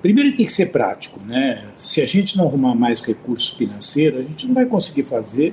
Primeiro 0.00 0.36
tem 0.36 0.46
que 0.46 0.52
ser 0.52 0.66
prático, 0.66 1.18
né? 1.26 1.64
Se 1.76 2.00
a 2.00 2.06
gente 2.06 2.36
não 2.36 2.46
arrumar 2.46 2.76
mais 2.76 3.00
recursos 3.00 3.54
financeiros, 3.54 4.20
a 4.20 4.22
gente 4.22 4.46
não 4.46 4.54
vai 4.54 4.66
conseguir 4.66 5.02
fazer 5.02 5.52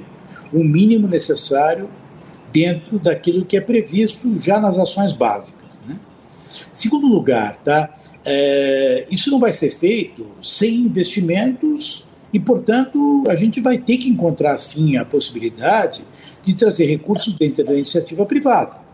o 0.54 0.63
mínimo 0.63 1.08
necessário 1.08 1.89
dentro 2.54 2.99
daquilo 2.99 3.43
que 3.43 3.58
é 3.58 3.62
previsto 3.62 4.39
já 4.39 4.60
nas 4.60 4.78
ações 4.78 5.12
básicas, 5.12 5.82
né? 5.88 5.97
Segundo 6.71 7.08
lugar, 7.08 7.60
tá? 7.65 7.93
É, 8.23 9.08
isso 9.10 9.32
não 9.32 9.39
vai 9.39 9.51
ser 9.51 9.71
feito 9.71 10.25
sem 10.43 10.75
investimentos 10.75 12.06
e, 12.32 12.39
portanto, 12.39 13.23
a 13.28 13.36
gente 13.36 13.60
vai 13.60 13.80
ter 13.80 13.97
que 13.97 14.08
encontrar 14.08 14.60
sim 14.60 14.97
a 14.97 15.04
possibilidade 15.04 16.04
de 16.43 16.56
trazer 16.56 16.86
recursos 16.86 17.34
dentro 17.34 17.65
da 17.65 17.73
iniciativa 17.73 18.23
privada. 18.23 18.84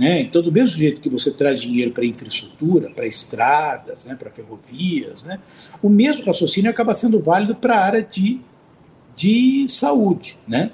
Né? 0.00 0.22
Então, 0.22 0.40
do 0.40 0.50
mesmo 0.50 0.78
jeito 0.78 0.98
que 0.98 1.10
você 1.10 1.30
traz 1.30 1.60
dinheiro 1.60 1.90
para 1.90 2.06
infraestrutura, 2.06 2.88
para 2.88 3.06
estradas, 3.06 4.06
né, 4.06 4.14
para 4.14 4.30
ferrovias, 4.30 5.24
né, 5.24 5.38
o 5.82 5.90
mesmo 5.90 6.24
raciocínio 6.24 6.70
acaba 6.70 6.94
sendo 6.94 7.20
válido 7.22 7.54
para 7.54 7.76
a 7.76 7.84
área 7.84 8.02
de, 8.02 8.40
de 9.14 9.66
saúde. 9.68 10.38
Né? 10.48 10.70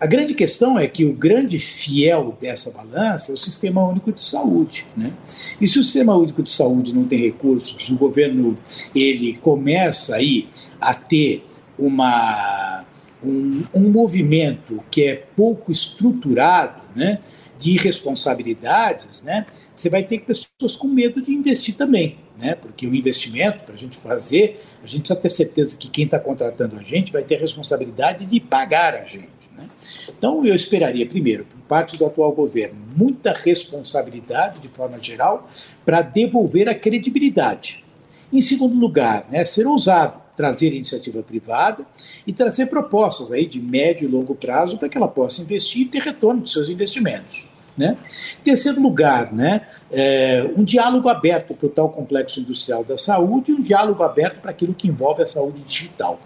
A 0.00 0.06
grande 0.06 0.32
questão 0.32 0.78
é 0.78 0.88
que 0.88 1.04
o 1.04 1.12
grande 1.12 1.58
fiel 1.58 2.38
dessa 2.40 2.70
balança 2.70 3.32
é 3.32 3.34
o 3.34 3.36
Sistema 3.36 3.86
Único 3.86 4.10
de 4.10 4.22
Saúde. 4.22 4.86
Né? 4.96 5.12
E 5.60 5.68
se 5.68 5.78
o 5.78 5.84
Sistema 5.84 6.16
Único 6.16 6.42
de 6.42 6.50
Saúde 6.50 6.94
não 6.94 7.04
tem 7.04 7.20
recursos, 7.20 7.90
o 7.90 7.98
governo 7.98 8.56
ele 8.94 9.34
começa 9.42 10.16
aí 10.16 10.48
a 10.80 10.94
ter 10.94 11.44
uma, 11.78 12.82
um, 13.22 13.64
um 13.74 13.90
movimento 13.90 14.82
que 14.90 15.04
é 15.04 15.26
pouco 15.36 15.70
estruturado, 15.70 16.80
né? 16.96 17.20
De 17.64 17.70
irresponsabilidades, 17.70 19.22
né, 19.22 19.46
você 19.74 19.88
vai 19.88 20.02
ter 20.02 20.20
pessoas 20.20 20.76
com 20.76 20.86
medo 20.86 21.22
de 21.22 21.32
investir 21.32 21.74
também, 21.74 22.18
né, 22.38 22.54
porque 22.54 22.86
o 22.86 22.94
investimento, 22.94 23.64
para 23.64 23.74
a 23.74 23.78
gente 23.78 23.96
fazer, 23.96 24.62
a 24.82 24.86
gente 24.86 25.00
precisa 25.00 25.18
ter 25.18 25.30
certeza 25.30 25.78
que 25.78 25.88
quem 25.88 26.04
está 26.04 26.18
contratando 26.18 26.76
a 26.76 26.82
gente 26.82 27.10
vai 27.10 27.22
ter 27.22 27.36
a 27.36 27.40
responsabilidade 27.40 28.26
de 28.26 28.38
pagar 28.38 28.94
a 28.94 29.06
gente. 29.06 29.48
Né? 29.56 29.66
Então, 30.10 30.44
eu 30.44 30.54
esperaria, 30.54 31.06
primeiro, 31.06 31.46
por 31.46 31.58
parte 31.62 31.96
do 31.96 32.04
atual 32.04 32.32
governo, 32.32 32.78
muita 32.94 33.32
responsabilidade, 33.32 34.60
de 34.60 34.68
forma 34.68 35.00
geral, 35.00 35.48
para 35.86 36.02
devolver 36.02 36.68
a 36.68 36.74
credibilidade. 36.74 37.82
Em 38.30 38.42
segundo 38.42 38.78
lugar, 38.78 39.26
né, 39.30 39.42
ser 39.46 39.66
ousado, 39.66 40.20
trazer 40.36 40.68
iniciativa 40.74 41.22
privada 41.22 41.86
e 42.26 42.32
trazer 42.32 42.66
propostas 42.66 43.32
aí 43.32 43.46
de 43.46 43.62
médio 43.62 44.06
e 44.06 44.12
longo 44.12 44.34
prazo 44.34 44.76
para 44.76 44.88
que 44.88 44.98
ela 44.98 45.08
possa 45.08 45.40
investir 45.40 45.82
e 45.82 45.84
ter 45.86 46.02
retorno 46.02 46.42
dos 46.42 46.52
seus 46.52 46.68
investimentos. 46.68 47.53
Né? 47.76 47.96
Terceiro 48.44 48.80
lugar, 48.80 49.32
né, 49.32 49.62
é, 49.90 50.48
um 50.56 50.62
diálogo 50.62 51.08
aberto 51.08 51.54
para 51.54 51.66
o 51.66 51.68
tal 51.68 51.88
complexo 51.88 52.38
industrial 52.38 52.84
da 52.84 52.96
saúde 52.96 53.50
e 53.50 53.54
um 53.54 53.60
diálogo 53.60 54.02
aberto 54.04 54.40
para 54.40 54.52
aquilo 54.52 54.72
que 54.72 54.86
envolve 54.86 55.22
a 55.22 55.26
saúde 55.26 55.60
digital. 55.62 56.20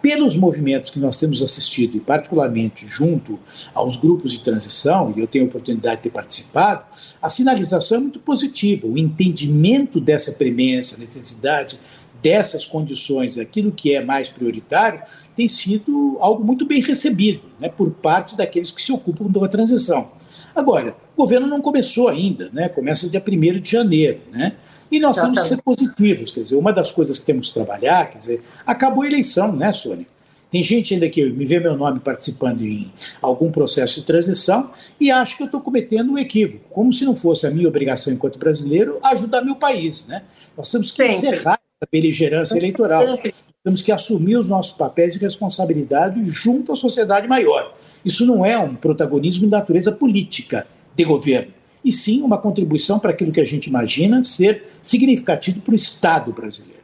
Pelos 0.00 0.36
movimentos 0.36 0.90
que 0.90 0.98
nós 0.98 1.16
temos 1.18 1.42
assistido, 1.42 1.96
e 1.96 2.00
particularmente 2.00 2.86
junto 2.88 3.38
aos 3.72 3.96
grupos 3.96 4.32
de 4.32 4.40
transição, 4.40 5.12
e 5.16 5.20
eu 5.20 5.28
tenho 5.28 5.44
a 5.44 5.48
oportunidade 5.48 5.96
de 5.96 6.02
ter 6.02 6.10
participado, 6.10 6.84
a 7.20 7.30
sinalização 7.30 7.98
é 7.98 8.00
muito 8.00 8.18
positiva. 8.18 8.88
O 8.88 8.98
entendimento 8.98 10.00
dessa 10.00 10.32
premência, 10.32 10.98
necessidade 10.98 11.78
dessas 12.22 12.64
condições, 12.64 13.36
aquilo 13.36 13.72
que 13.72 13.94
é 13.94 14.04
mais 14.04 14.28
prioritário, 14.28 15.02
tem 15.36 15.48
sido 15.48 16.16
algo 16.20 16.44
muito 16.44 16.64
bem 16.64 16.80
recebido 16.80 17.42
né, 17.58 17.68
por 17.68 17.90
parte 17.90 18.36
daqueles 18.36 18.70
que 18.70 18.80
se 18.80 18.92
ocupam 18.92 19.26
da 19.26 19.48
transição. 19.48 20.10
Agora, 20.54 20.96
o 21.16 21.22
governo 21.22 21.46
não 21.46 21.60
começou 21.60 22.08
ainda, 22.08 22.50
né? 22.52 22.68
começa 22.68 23.08
dia 23.08 23.22
1 23.26 23.60
de 23.60 23.70
janeiro. 23.70 24.20
Né? 24.30 24.54
E 24.90 25.00
nós 25.00 25.20
temos 25.20 25.40
que 25.40 25.48
ser 25.48 25.62
positivos, 25.62 26.32
quer 26.32 26.42
dizer, 26.42 26.56
uma 26.56 26.72
das 26.72 26.92
coisas 26.92 27.18
que 27.18 27.24
temos 27.24 27.48
que 27.48 27.54
trabalhar, 27.54 28.10
quer 28.10 28.18
dizer, 28.18 28.42
acabou 28.66 29.04
a 29.04 29.06
eleição, 29.06 29.54
né, 29.54 29.72
Sônia? 29.72 30.06
Tem 30.50 30.62
gente 30.62 30.92
ainda 30.92 31.08
que 31.08 31.24
me 31.30 31.46
vê 31.46 31.58
meu 31.58 31.74
nome 31.74 31.98
participando 31.98 32.60
em 32.60 32.92
algum 33.22 33.50
processo 33.50 34.00
de 34.00 34.06
transição 34.06 34.70
e 35.00 35.10
acho 35.10 35.34
que 35.38 35.42
eu 35.42 35.46
estou 35.46 35.62
cometendo 35.62 36.12
um 36.12 36.18
equívoco, 36.18 36.62
como 36.68 36.92
se 36.92 37.06
não 37.06 37.16
fosse 37.16 37.46
a 37.46 37.50
minha 37.50 37.66
obrigação 37.66 38.12
enquanto 38.12 38.38
brasileiro 38.38 38.98
ajudar 39.02 39.40
meu 39.40 39.56
país, 39.56 40.06
né? 40.06 40.24
Nós 40.54 40.70
temos 40.70 40.90
que 40.90 40.98
Sempre. 40.98 41.16
encerrar 41.16 41.58
essa 41.80 41.88
beligerância 41.90 42.58
eleitoral. 42.58 43.02
Sempre. 43.02 43.34
Temos 43.64 43.80
que 43.80 43.90
assumir 43.90 44.36
os 44.36 44.46
nossos 44.46 44.74
papéis 44.74 45.14
de 45.14 45.18
responsabilidade 45.20 46.20
junto 46.26 46.72
à 46.72 46.76
sociedade 46.76 47.26
maior. 47.26 47.74
Isso 48.04 48.26
não 48.26 48.44
é 48.44 48.58
um 48.58 48.74
protagonismo 48.74 49.44
de 49.44 49.50
natureza 49.50 49.92
política 49.92 50.66
de 50.94 51.04
governo, 51.04 51.52
e 51.84 51.90
sim 51.90 52.22
uma 52.22 52.38
contribuição 52.38 52.98
para 52.98 53.10
aquilo 53.10 53.32
que 53.32 53.40
a 53.40 53.44
gente 53.44 53.66
imagina 53.66 54.22
ser 54.24 54.68
significativo 54.80 55.60
para 55.60 55.72
o 55.72 55.76
Estado 55.76 56.32
brasileiro. 56.32 56.82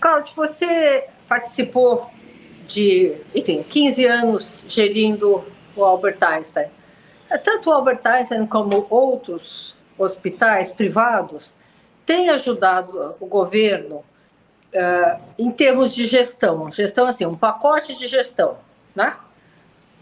Cláudio, 0.00 0.34
você 0.36 1.04
participou 1.28 2.08
de, 2.66 3.16
enfim, 3.34 3.62
15 3.62 4.04
anos 4.04 4.64
gerindo 4.68 5.44
o 5.74 5.84
Albert 5.84 6.18
Einstein. 6.20 6.68
Tanto 7.42 7.68
o 7.68 7.72
Albert 7.72 8.00
Einstein 8.04 8.46
como 8.46 8.86
outros 8.88 9.74
hospitais 9.98 10.72
privados 10.72 11.54
têm 12.06 12.30
ajudado 12.30 13.16
o 13.20 13.26
governo 13.26 13.96
uh, 13.96 15.20
em 15.38 15.50
termos 15.50 15.94
de 15.94 16.06
gestão. 16.06 16.70
Gestão, 16.70 17.06
assim, 17.06 17.26
um 17.26 17.36
pacote 17.36 17.94
de 17.94 18.06
gestão, 18.06 18.56
né? 18.94 19.16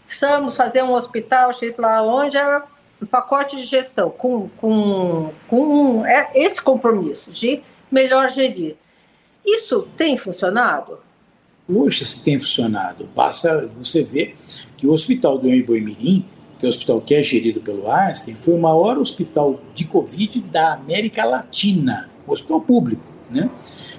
Precisamos 0.07 0.55
fazer 0.55 0.81
um 0.81 0.93
hospital 0.93 1.51
X 1.53 1.77
lá 1.77 2.01
onde 2.01 2.37
é 2.37 2.61
um 3.01 3.05
pacote 3.05 3.57
de 3.57 3.65
gestão 3.65 4.09
com, 4.09 4.49
com, 4.57 5.31
com 5.47 6.05
é 6.05 6.31
esse 6.33 6.61
compromisso 6.61 7.29
de 7.29 7.61
melhor 7.91 8.29
gerir. 8.29 8.75
Isso 9.45 9.87
tem 9.95 10.17
funcionado? 10.17 10.99
Puxa, 11.67 12.05
se 12.05 12.23
tem 12.23 12.39
funcionado. 12.39 13.07
Basta 13.13 13.69
você 13.77 14.01
ver 14.01 14.35
que 14.77 14.87
o 14.87 14.91
Hospital 14.93 15.37
do 15.37 15.53
Emboimirim, 15.53 16.25
que 16.57 16.65
é 16.65 16.67
o 16.67 16.69
hospital 16.69 17.01
que 17.01 17.13
é 17.13 17.21
gerido 17.21 17.61
pelo 17.61 17.91
Einstein, 17.91 18.35
foi 18.35 18.53
o 18.53 18.59
maior 18.59 18.97
hospital 18.97 19.59
de 19.73 19.85
Covid 19.85 20.41
da 20.41 20.73
América 20.73 21.25
Latina, 21.25 22.09
hospital 22.25 22.61
público. 22.61 23.03
Né? 23.29 23.49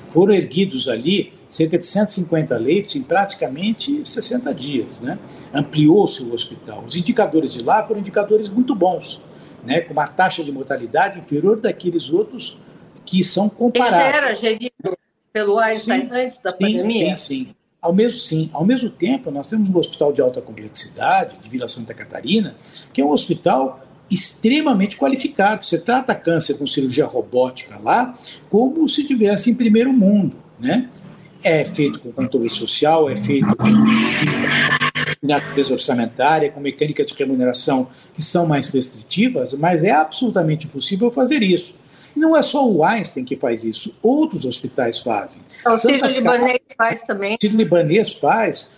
Foram 0.08 0.34
erguidos 0.34 0.88
ali 0.88 1.32
cerca 1.48 1.78
de 1.78 1.86
150 1.86 2.56
leitos 2.56 2.96
em 2.96 3.02
praticamente 3.02 4.06
60 4.06 4.52
dias. 4.54 5.00
Né? 5.00 5.18
Ampliou-se 5.52 6.22
o 6.22 6.32
hospital. 6.32 6.84
Os 6.84 6.96
indicadores 6.96 7.52
de 7.52 7.62
lá 7.62 7.86
foram 7.86 8.00
indicadores 8.00 8.50
muito 8.50 8.74
bons, 8.74 9.22
né? 9.64 9.80
com 9.80 9.92
uma 9.92 10.06
taxa 10.06 10.44
de 10.44 10.52
mortalidade 10.52 11.18
inferior 11.18 11.60
daqueles 11.60 12.10
outros 12.10 12.58
que 13.04 13.24
são 13.24 13.48
comparados. 13.48 13.98
Ele 13.98 14.16
era 14.16 14.34
gerido 14.34 14.98
pelo 15.32 15.58
Einstein 15.58 16.02
sim, 16.02 16.08
antes 16.10 16.38
da 16.42 16.50
sim, 16.50 16.56
pandemia? 16.58 17.16
Sim, 17.16 17.44
sim. 17.44 17.54
Ao 17.80 17.92
mesmo, 17.92 18.20
sim. 18.20 18.50
Ao 18.52 18.64
mesmo 18.64 18.90
tempo, 18.90 19.30
nós 19.30 19.48
temos 19.48 19.70
um 19.70 19.78
hospital 19.78 20.12
de 20.12 20.20
alta 20.20 20.42
complexidade, 20.42 21.38
de 21.38 21.48
Vila 21.48 21.68
Santa 21.68 21.94
Catarina, 21.94 22.56
que 22.92 23.00
é 23.00 23.04
um 23.04 23.10
hospital 23.10 23.80
extremamente 24.10 24.96
qualificado. 24.96 25.64
Você 25.64 25.78
trata 25.78 26.14
câncer 26.14 26.54
com 26.58 26.66
cirurgia 26.66 27.06
robótica 27.06 27.78
lá 27.78 28.14
como 28.50 28.88
se 28.88 29.06
tivesse 29.06 29.50
em 29.50 29.54
primeiro 29.54 29.92
mundo, 29.92 30.36
né? 30.58 30.88
É 31.42 31.64
feito 31.64 32.00
com 32.00 32.12
controle 32.12 32.50
social, 32.50 33.08
é 33.08 33.16
feito 33.16 33.54
com 33.56 33.68
natureza 35.22 35.72
orçamentária, 35.72 36.50
com 36.50 36.60
mecânicas 36.60 37.06
de 37.06 37.14
remuneração 37.14 37.88
que 38.14 38.22
são 38.22 38.46
mais 38.46 38.68
restritivas, 38.68 39.54
mas 39.54 39.82
é 39.84 39.90
absolutamente 39.90 40.66
possível 40.68 41.10
fazer 41.10 41.42
isso. 41.42 41.76
E 42.16 42.20
não 42.20 42.36
é 42.36 42.42
só 42.42 42.66
o 42.66 42.84
Einstein 42.84 43.24
que 43.24 43.36
faz 43.36 43.64
isso, 43.64 43.94
outros 44.02 44.44
hospitais 44.44 45.00
fazem. 45.00 45.40
O 45.66 45.76
Sírio-Libanês 45.76 46.60
faz 46.76 47.02
também. 47.02 47.34
O 47.34 47.38
Sírio-Libanês 47.40 48.14
faz, 48.14 48.70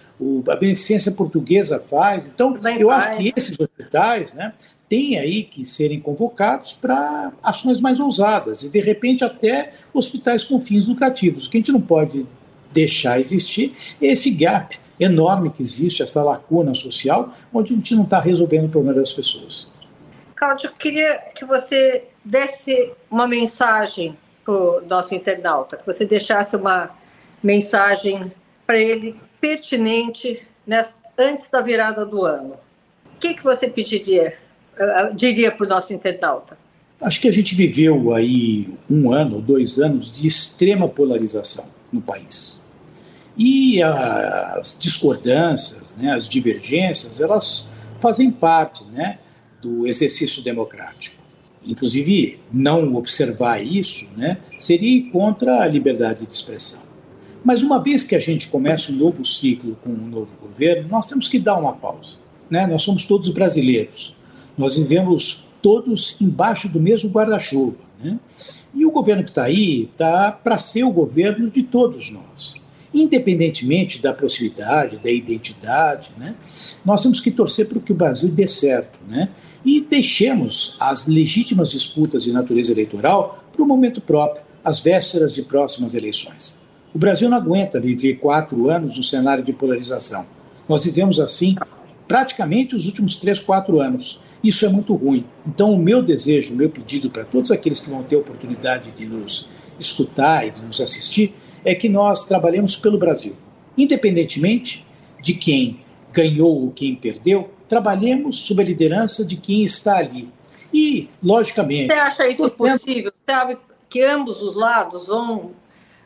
a 0.48 0.56
Beneficência 0.56 1.12
Portuguesa 1.12 1.78
faz. 1.80 2.26
Então, 2.26 2.58
eu 2.78 2.88
faz. 2.88 3.06
acho 3.06 3.16
que 3.18 3.32
esses 3.36 3.58
hospitais 3.58 4.34
né, 4.34 4.52
têm 4.88 5.18
aí 5.18 5.44
que 5.44 5.64
serem 5.64 6.00
convocados 6.00 6.72
para 6.72 7.32
ações 7.42 7.80
mais 7.80 8.00
ousadas 8.00 8.62
e, 8.62 8.68
de 8.68 8.80
repente, 8.80 9.24
até 9.24 9.72
hospitais 9.94 10.44
com 10.44 10.60
fins 10.60 10.88
lucrativos. 10.88 11.46
O 11.46 11.50
que 11.50 11.56
a 11.56 11.60
gente 11.60 11.72
não 11.72 11.80
pode 11.80 12.26
deixar 12.72 13.20
existir 13.20 13.74
esse 14.00 14.30
gap 14.30 14.78
enorme 14.98 15.50
que 15.50 15.62
existe, 15.62 16.02
essa 16.02 16.22
lacuna 16.22 16.74
social, 16.74 17.32
onde 17.52 17.72
a 17.72 17.76
gente 17.76 17.94
não 17.94 18.04
está 18.04 18.20
resolvendo 18.20 18.66
o 18.66 18.68
problema 18.68 18.98
das 18.98 19.12
pessoas. 19.12 19.70
Cláudio, 20.36 20.68
eu 20.68 20.72
queria 20.74 21.18
que 21.34 21.44
você 21.44 22.04
desse 22.24 22.92
uma 23.10 23.26
mensagem 23.26 24.16
para 24.44 24.54
o 24.54 24.80
nosso 24.86 25.14
internauta, 25.14 25.78
que 25.78 25.86
você 25.86 26.04
deixasse 26.04 26.54
uma 26.54 26.90
mensagem 27.42 28.30
para 28.66 28.78
ele 28.78 29.16
pertinente 29.40 30.42
nessa, 30.66 30.94
antes 31.18 31.48
da 31.50 31.60
virada 31.60 32.04
do 32.04 32.24
ano. 32.24 32.54
O 33.16 33.18
que, 33.18 33.34
que 33.34 33.42
você 33.42 33.68
pediria, 33.68 34.34
uh, 34.78 35.14
diria 35.14 35.50
para 35.50 35.64
o 35.64 35.68
nosso 35.68 35.92
internauta? 35.92 36.58
Acho 37.00 37.20
que 37.20 37.28
a 37.28 37.32
gente 37.32 37.54
viveu 37.54 38.14
aí 38.14 38.74
um 38.88 39.12
ano 39.12 39.36
ou 39.36 39.42
dois 39.42 39.78
anos 39.78 40.20
de 40.20 40.26
extrema 40.26 40.86
polarização 40.86 41.79
no 41.92 42.00
país. 42.00 42.62
E 43.36 43.82
as 43.82 44.76
discordâncias, 44.78 45.96
né, 45.96 46.12
as 46.12 46.28
divergências, 46.28 47.20
elas 47.20 47.66
fazem 47.98 48.30
parte 48.30 48.84
né, 48.86 49.18
do 49.62 49.86
exercício 49.86 50.42
democrático. 50.42 51.20
Inclusive, 51.64 52.40
não 52.52 52.94
observar 52.94 53.62
isso 53.62 54.08
né, 54.16 54.38
seria 54.58 55.10
contra 55.10 55.62
a 55.62 55.66
liberdade 55.66 56.26
de 56.26 56.32
expressão. 56.32 56.82
Mas 57.44 57.62
uma 57.62 57.82
vez 57.82 58.02
que 58.02 58.14
a 58.14 58.18
gente 58.18 58.48
começa 58.48 58.92
um 58.92 58.96
novo 58.96 59.24
ciclo 59.24 59.76
com 59.82 59.90
um 59.90 60.06
novo 60.06 60.36
governo, 60.40 60.88
nós 60.88 61.06
temos 61.06 61.28
que 61.28 61.38
dar 61.38 61.56
uma 61.56 61.72
pausa. 61.72 62.16
Né? 62.50 62.66
Nós 62.66 62.82
somos 62.82 63.04
todos 63.04 63.30
brasileiros. 63.30 64.16
Nós 64.56 64.76
vivemos 64.76 65.46
todos 65.62 66.16
embaixo 66.20 66.68
do 66.68 66.80
mesmo 66.80 67.10
guarda-chuva. 67.10 67.82
Né? 68.02 68.18
E 68.74 68.84
o 68.86 68.90
governo 68.90 69.22
que 69.22 69.30
está 69.30 69.44
aí 69.44 69.88
está 69.92 70.32
para 70.32 70.58
ser 70.58 70.84
o 70.84 70.90
governo 70.90 71.50
de 71.50 71.62
todos 71.62 72.10
nós. 72.10 72.60
Independentemente 72.92 74.02
da 74.02 74.12
proximidade, 74.12 74.98
da 74.98 75.10
identidade, 75.10 76.10
né? 76.18 76.34
nós 76.84 77.02
temos 77.02 77.20
que 77.20 77.30
torcer 77.30 77.68
para 77.68 77.78
que 77.78 77.92
o 77.92 77.94
Brasil 77.94 78.30
dê 78.30 78.48
certo. 78.48 78.98
Né? 79.08 79.28
E 79.64 79.80
deixemos 79.80 80.76
as 80.80 81.06
legítimas 81.06 81.70
disputas 81.70 82.24
de 82.24 82.32
natureza 82.32 82.72
eleitoral 82.72 83.44
para 83.52 83.62
o 83.62 83.66
momento 83.66 84.00
próprio, 84.00 84.42
às 84.64 84.80
vésperas 84.80 85.34
de 85.34 85.42
próximas 85.42 85.94
eleições. 85.94 86.58
O 86.92 86.98
Brasil 86.98 87.28
não 87.28 87.36
aguenta 87.36 87.80
viver 87.80 88.14
quatro 88.14 88.68
anos 88.68 88.96
no 88.96 89.02
cenário 89.02 89.44
de 89.44 89.52
polarização. 89.52 90.26
Nós 90.68 90.84
vivemos 90.84 91.20
assim 91.20 91.54
praticamente 92.10 92.74
os 92.74 92.86
últimos 92.86 93.14
três, 93.14 93.38
quatro 93.38 93.80
anos. 93.80 94.18
Isso 94.42 94.66
é 94.66 94.68
muito 94.68 94.96
ruim. 94.96 95.24
Então, 95.46 95.72
o 95.72 95.78
meu 95.78 96.02
desejo, 96.02 96.52
o 96.52 96.56
meu 96.56 96.68
pedido 96.68 97.08
para 97.08 97.24
todos 97.24 97.52
aqueles 97.52 97.78
que 97.78 97.88
vão 97.88 98.02
ter 98.02 98.16
a 98.16 98.18
oportunidade 98.18 98.90
de 98.90 99.06
nos 99.06 99.48
escutar 99.78 100.44
e 100.44 100.50
de 100.50 100.60
nos 100.60 100.80
assistir 100.80 101.32
é 101.64 101.72
que 101.72 101.88
nós 101.88 102.26
trabalhemos 102.26 102.74
pelo 102.74 102.98
Brasil. 102.98 103.36
Independentemente 103.78 104.84
de 105.22 105.34
quem 105.34 105.78
ganhou 106.12 106.62
ou 106.62 106.72
quem 106.72 106.96
perdeu, 106.96 107.48
trabalhemos 107.68 108.40
sob 108.40 108.60
a 108.60 108.66
liderança 108.66 109.24
de 109.24 109.36
quem 109.36 109.62
está 109.62 109.98
ali. 109.98 110.28
E, 110.74 111.08
logicamente. 111.22 111.94
Você 111.94 112.00
acha 112.00 112.28
isso 112.28 112.50
portanto, 112.50 112.80
possível? 112.80 113.12
Sabe 113.24 113.56
que 113.88 114.02
ambos 114.02 114.42
os 114.42 114.56
lados 114.56 115.06
vão. 115.06 115.52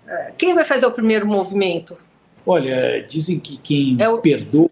Eh, 0.07 0.33
quem 0.37 0.55
vai 0.55 0.67
fazer 0.67 0.85
o 0.85 0.93
primeiro 0.93 1.27
movimento? 1.27 1.97
Olha, 2.45 3.03
dizem 3.09 3.38
que 3.38 3.57
quem 3.57 3.97
é 3.99 4.07
o... 4.07 4.19
perdoa 4.19 4.69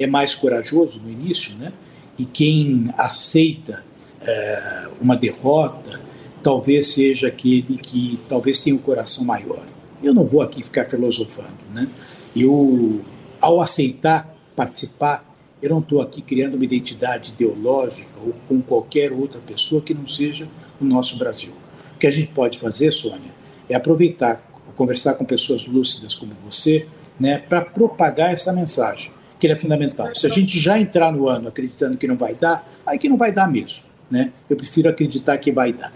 é 0.00 0.06
mais 0.06 0.34
corajoso 0.34 1.02
no 1.02 1.10
início, 1.10 1.54
né? 1.56 1.72
E 2.18 2.24
quem 2.24 2.92
aceita 2.96 3.84
é, 4.22 4.88
uma 4.98 5.14
derrota 5.14 6.00
talvez 6.42 6.94
seja 6.94 7.28
aquele 7.28 7.76
que 7.76 8.18
talvez 8.26 8.62
tenha 8.62 8.74
um 8.74 8.78
coração 8.78 9.24
maior. 9.24 9.62
Eu 10.02 10.14
não 10.14 10.24
vou 10.24 10.40
aqui 10.40 10.62
ficar 10.62 10.86
filosofando, 10.86 11.58
né? 11.74 11.86
Eu, 12.34 13.02
ao 13.40 13.60
aceitar 13.60 14.34
participar, 14.56 15.26
eu 15.60 15.68
não 15.68 15.80
estou 15.80 16.00
aqui 16.00 16.22
criando 16.22 16.54
uma 16.54 16.64
identidade 16.64 17.32
ideológica 17.32 18.18
ou 18.24 18.34
com 18.48 18.62
qualquer 18.62 19.12
outra 19.12 19.38
pessoa 19.40 19.82
que 19.82 19.92
não 19.92 20.06
seja 20.06 20.48
o 20.80 20.84
nosso 20.84 21.18
Brasil. 21.18 21.52
O 21.94 21.98
que 21.98 22.06
a 22.06 22.10
gente 22.10 22.32
pode 22.32 22.58
fazer, 22.58 22.90
Sônia, 22.90 23.34
é 23.68 23.74
aproveitar, 23.74 24.50
conversar 24.74 25.14
com 25.14 25.26
pessoas 25.26 25.66
lúcidas 25.66 26.14
como 26.14 26.32
você, 26.34 26.86
né, 27.18 27.36
para 27.36 27.60
propagar 27.60 28.32
essa 28.32 28.50
mensagem 28.50 29.12
que 29.40 29.46
ele 29.46 29.54
é 29.54 29.56
fundamental. 29.56 30.14
Se 30.14 30.26
a 30.26 30.30
gente 30.30 30.58
já 30.60 30.78
entrar 30.78 31.10
no 31.10 31.26
ano 31.26 31.48
acreditando 31.48 31.96
que 31.96 32.06
não 32.06 32.16
vai 32.16 32.34
dar, 32.34 32.68
aí 32.86 32.98
que 32.98 33.08
não 33.08 33.16
vai 33.16 33.32
dar 33.32 33.50
mesmo. 33.50 33.86
Né? 34.10 34.32
Eu 34.48 34.56
prefiro 34.56 34.88
acreditar 34.88 35.38
que 35.38 35.50
vai 35.50 35.72
dar. 35.72 35.92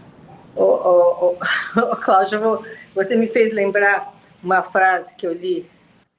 Ô, 0.56 0.62
ô, 0.62 1.36
ô, 1.76 1.96
Cláudio, 2.00 2.64
você 2.94 3.14
me 3.16 3.26
fez 3.26 3.52
lembrar 3.52 4.14
uma 4.42 4.62
frase 4.62 5.14
que 5.14 5.26
eu 5.26 5.32
li 5.32 5.66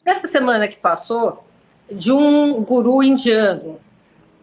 essa 0.05 0.27
semana 0.27 0.67
que 0.67 0.77
passou 0.77 1.43
de 1.91 2.11
um 2.11 2.63
guru 2.63 3.01
indiano. 3.01 3.79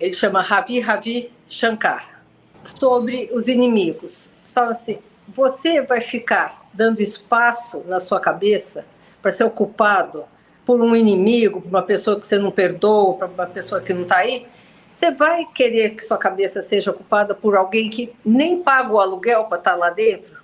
Ele 0.00 0.12
chama 0.12 0.42
Ravi 0.42 0.80
Ravi 0.80 1.30
Shankar, 1.46 2.22
sobre 2.64 3.30
os 3.32 3.46
inimigos. 3.46 4.30
Ele 4.44 4.52
fala 4.52 4.70
assim: 4.72 4.98
você 5.28 5.82
vai 5.82 6.00
ficar 6.00 6.68
dando 6.72 7.00
espaço 7.00 7.84
na 7.86 8.00
sua 8.00 8.18
cabeça 8.18 8.84
para 9.20 9.30
ser 9.30 9.44
ocupado 9.44 10.24
por 10.64 10.80
um 10.80 10.94
inimigo, 10.94 11.60
por 11.60 11.68
uma 11.68 11.82
pessoa 11.82 12.18
que 12.18 12.26
você 12.26 12.38
não 12.38 12.50
perdoa, 12.50 13.14
para 13.14 13.26
uma 13.26 13.46
pessoa 13.46 13.80
que 13.80 13.92
não 13.92 14.02
está 14.02 14.18
aí, 14.18 14.46
você 14.94 15.10
vai 15.10 15.46
querer 15.52 15.90
que 15.90 16.04
sua 16.04 16.18
cabeça 16.18 16.62
seja 16.62 16.90
ocupada 16.90 17.34
por 17.34 17.56
alguém 17.56 17.90
que 17.90 18.12
nem 18.24 18.62
paga 18.62 18.92
o 18.92 19.00
aluguel 19.00 19.44
para 19.44 19.58
estar 19.58 19.72
tá 19.72 19.76
lá 19.76 19.90
dentro? 19.90 20.40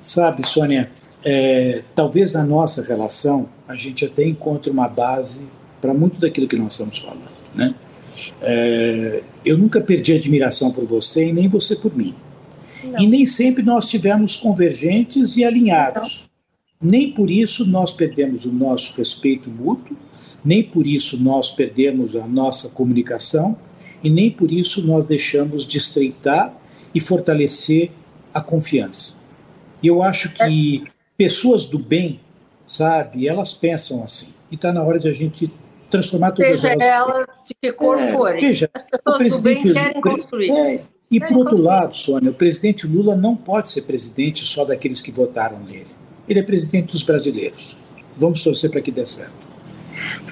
Sabe, 0.00 0.46
Sônia, 0.46 0.90
é, 1.24 1.82
talvez 1.94 2.32
na 2.32 2.44
nossa 2.44 2.82
relação 2.82 3.48
a 3.66 3.74
gente 3.74 4.04
até 4.04 4.24
encontre 4.24 4.70
uma 4.70 4.88
base 4.88 5.46
para 5.80 5.92
muito 5.92 6.20
daquilo 6.20 6.48
que 6.48 6.56
nós 6.56 6.72
estamos 6.72 6.98
falando, 6.98 7.28
né? 7.54 7.74
É, 8.40 9.22
eu 9.44 9.56
nunca 9.56 9.80
perdi 9.80 10.14
admiração 10.14 10.72
por 10.72 10.84
você 10.84 11.26
e 11.26 11.32
nem 11.32 11.48
você 11.48 11.76
por 11.76 11.94
mim. 11.94 12.14
Não. 12.82 13.00
E 13.00 13.06
nem 13.06 13.26
sempre 13.26 13.62
nós 13.62 13.88
tivemos 13.88 14.36
convergentes 14.36 15.36
e 15.36 15.44
alinhados. 15.44 16.27
Nem 16.80 17.10
por 17.10 17.28
isso 17.28 17.66
nós 17.66 17.92
perdemos 17.92 18.44
o 18.44 18.52
nosso 18.52 18.96
respeito 18.96 19.50
mútuo, 19.50 19.96
nem 20.44 20.62
por 20.62 20.86
isso 20.86 21.20
nós 21.20 21.50
perdemos 21.50 22.14
a 22.14 22.26
nossa 22.26 22.68
comunicação 22.68 23.58
e 24.02 24.08
nem 24.08 24.30
por 24.30 24.52
isso 24.52 24.86
nós 24.86 25.08
deixamos 25.08 25.66
de 25.66 25.76
estreitar 25.76 26.54
e 26.94 27.00
fortalecer 27.00 27.90
a 28.32 28.40
confiança. 28.40 29.16
E 29.82 29.88
eu 29.88 30.02
acho 30.02 30.32
que 30.32 30.84
pessoas 31.16 31.64
do 31.64 31.80
bem, 31.80 32.20
sabe, 32.64 33.26
elas 33.26 33.52
pensam 33.52 34.04
assim. 34.04 34.32
E 34.50 34.54
está 34.54 34.72
na 34.72 34.82
hora 34.82 35.00
de 35.00 35.08
a 35.08 35.12
gente 35.12 35.52
transformar 35.90 36.30
todas 36.30 36.60
seja 36.60 36.74
elas. 36.74 37.16
elas 37.16 37.26
de 37.44 37.54
que 37.60 37.72
cor 37.72 37.98
é, 37.98 38.12
forem. 38.12 38.40
Veja, 38.40 38.70
o 39.04 39.18
presidente 39.18 39.72
querem 39.72 40.00
construir. 40.00 40.50
É, 40.52 40.84
e 41.10 41.18
por 41.18 41.38
outro 41.38 41.60
lado, 41.60 41.96
Sônia, 41.96 42.30
o 42.30 42.34
presidente 42.34 42.86
Lula 42.86 43.16
não 43.16 43.34
pode 43.34 43.70
ser 43.70 43.82
presidente 43.82 44.44
só 44.44 44.64
daqueles 44.64 45.00
que 45.00 45.10
votaram 45.10 45.58
nele 45.58 45.97
ele 46.28 46.40
é 46.40 46.42
presidente 46.42 46.92
dos 46.92 47.02
brasileiros. 47.02 47.78
Vamos 48.16 48.42
torcer 48.42 48.70
para 48.70 48.80
que 48.80 48.90
dê 48.90 49.06
certo. 49.06 49.48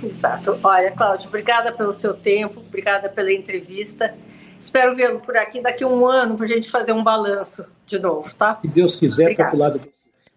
Exato. 0.02 0.59
Olha, 0.62 0.90
Cláudio, 0.90 1.28
obrigada 1.28 1.72
pelo 1.72 1.92
seu 1.92 2.14
tempo, 2.14 2.61
obrigada 2.61 3.09
pela 3.09 3.32
entrevista. 3.32 4.14
Espero 4.61 4.94
vê-lo 4.94 5.20
por 5.20 5.37
aqui 5.37 5.61
daqui 5.61 5.85
a 5.85 5.88
um 5.88 6.06
ano 6.06 6.37
para 6.37 6.44
a 6.44 6.48
gente 6.48 6.68
fazer 6.70 6.92
um 6.92 7.02
balanço 7.02 7.64
de 7.87 7.98
novo, 7.98 8.35
tá? 8.37 8.59
Se 8.64 8.70
Deus 8.70 8.96
quiser, 8.96 9.35
para 9.35 9.54
o 9.54 9.59
lado. 9.59 9.80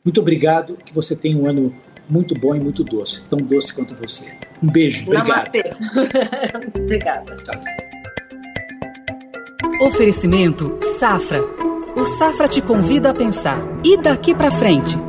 Muito 0.03 0.21
obrigado, 0.21 0.77
que 0.77 0.93
você 0.93 1.15
tenha 1.15 1.37
um 1.37 1.47
ano 1.47 1.75
muito 2.07 2.33
bom 2.33 2.55
e 2.55 2.59
muito 2.59 2.83
doce, 2.83 3.27
tão 3.27 3.39
doce 3.39 3.73
quanto 3.73 3.95
você. 3.95 4.31
Um 4.61 4.71
beijo, 4.71 5.05
obrigado. 5.05 5.51
Obrigada. 6.75 7.37
Oferecimento 9.81 10.77
Safra. 10.99 11.41
O 11.95 12.05
Safra 12.05 12.47
te 12.47 12.61
convida 12.61 13.11
a 13.11 13.13
pensar. 13.13 13.59
E 13.83 13.97
daqui 13.97 14.35
para 14.35 14.51
frente? 14.51 15.08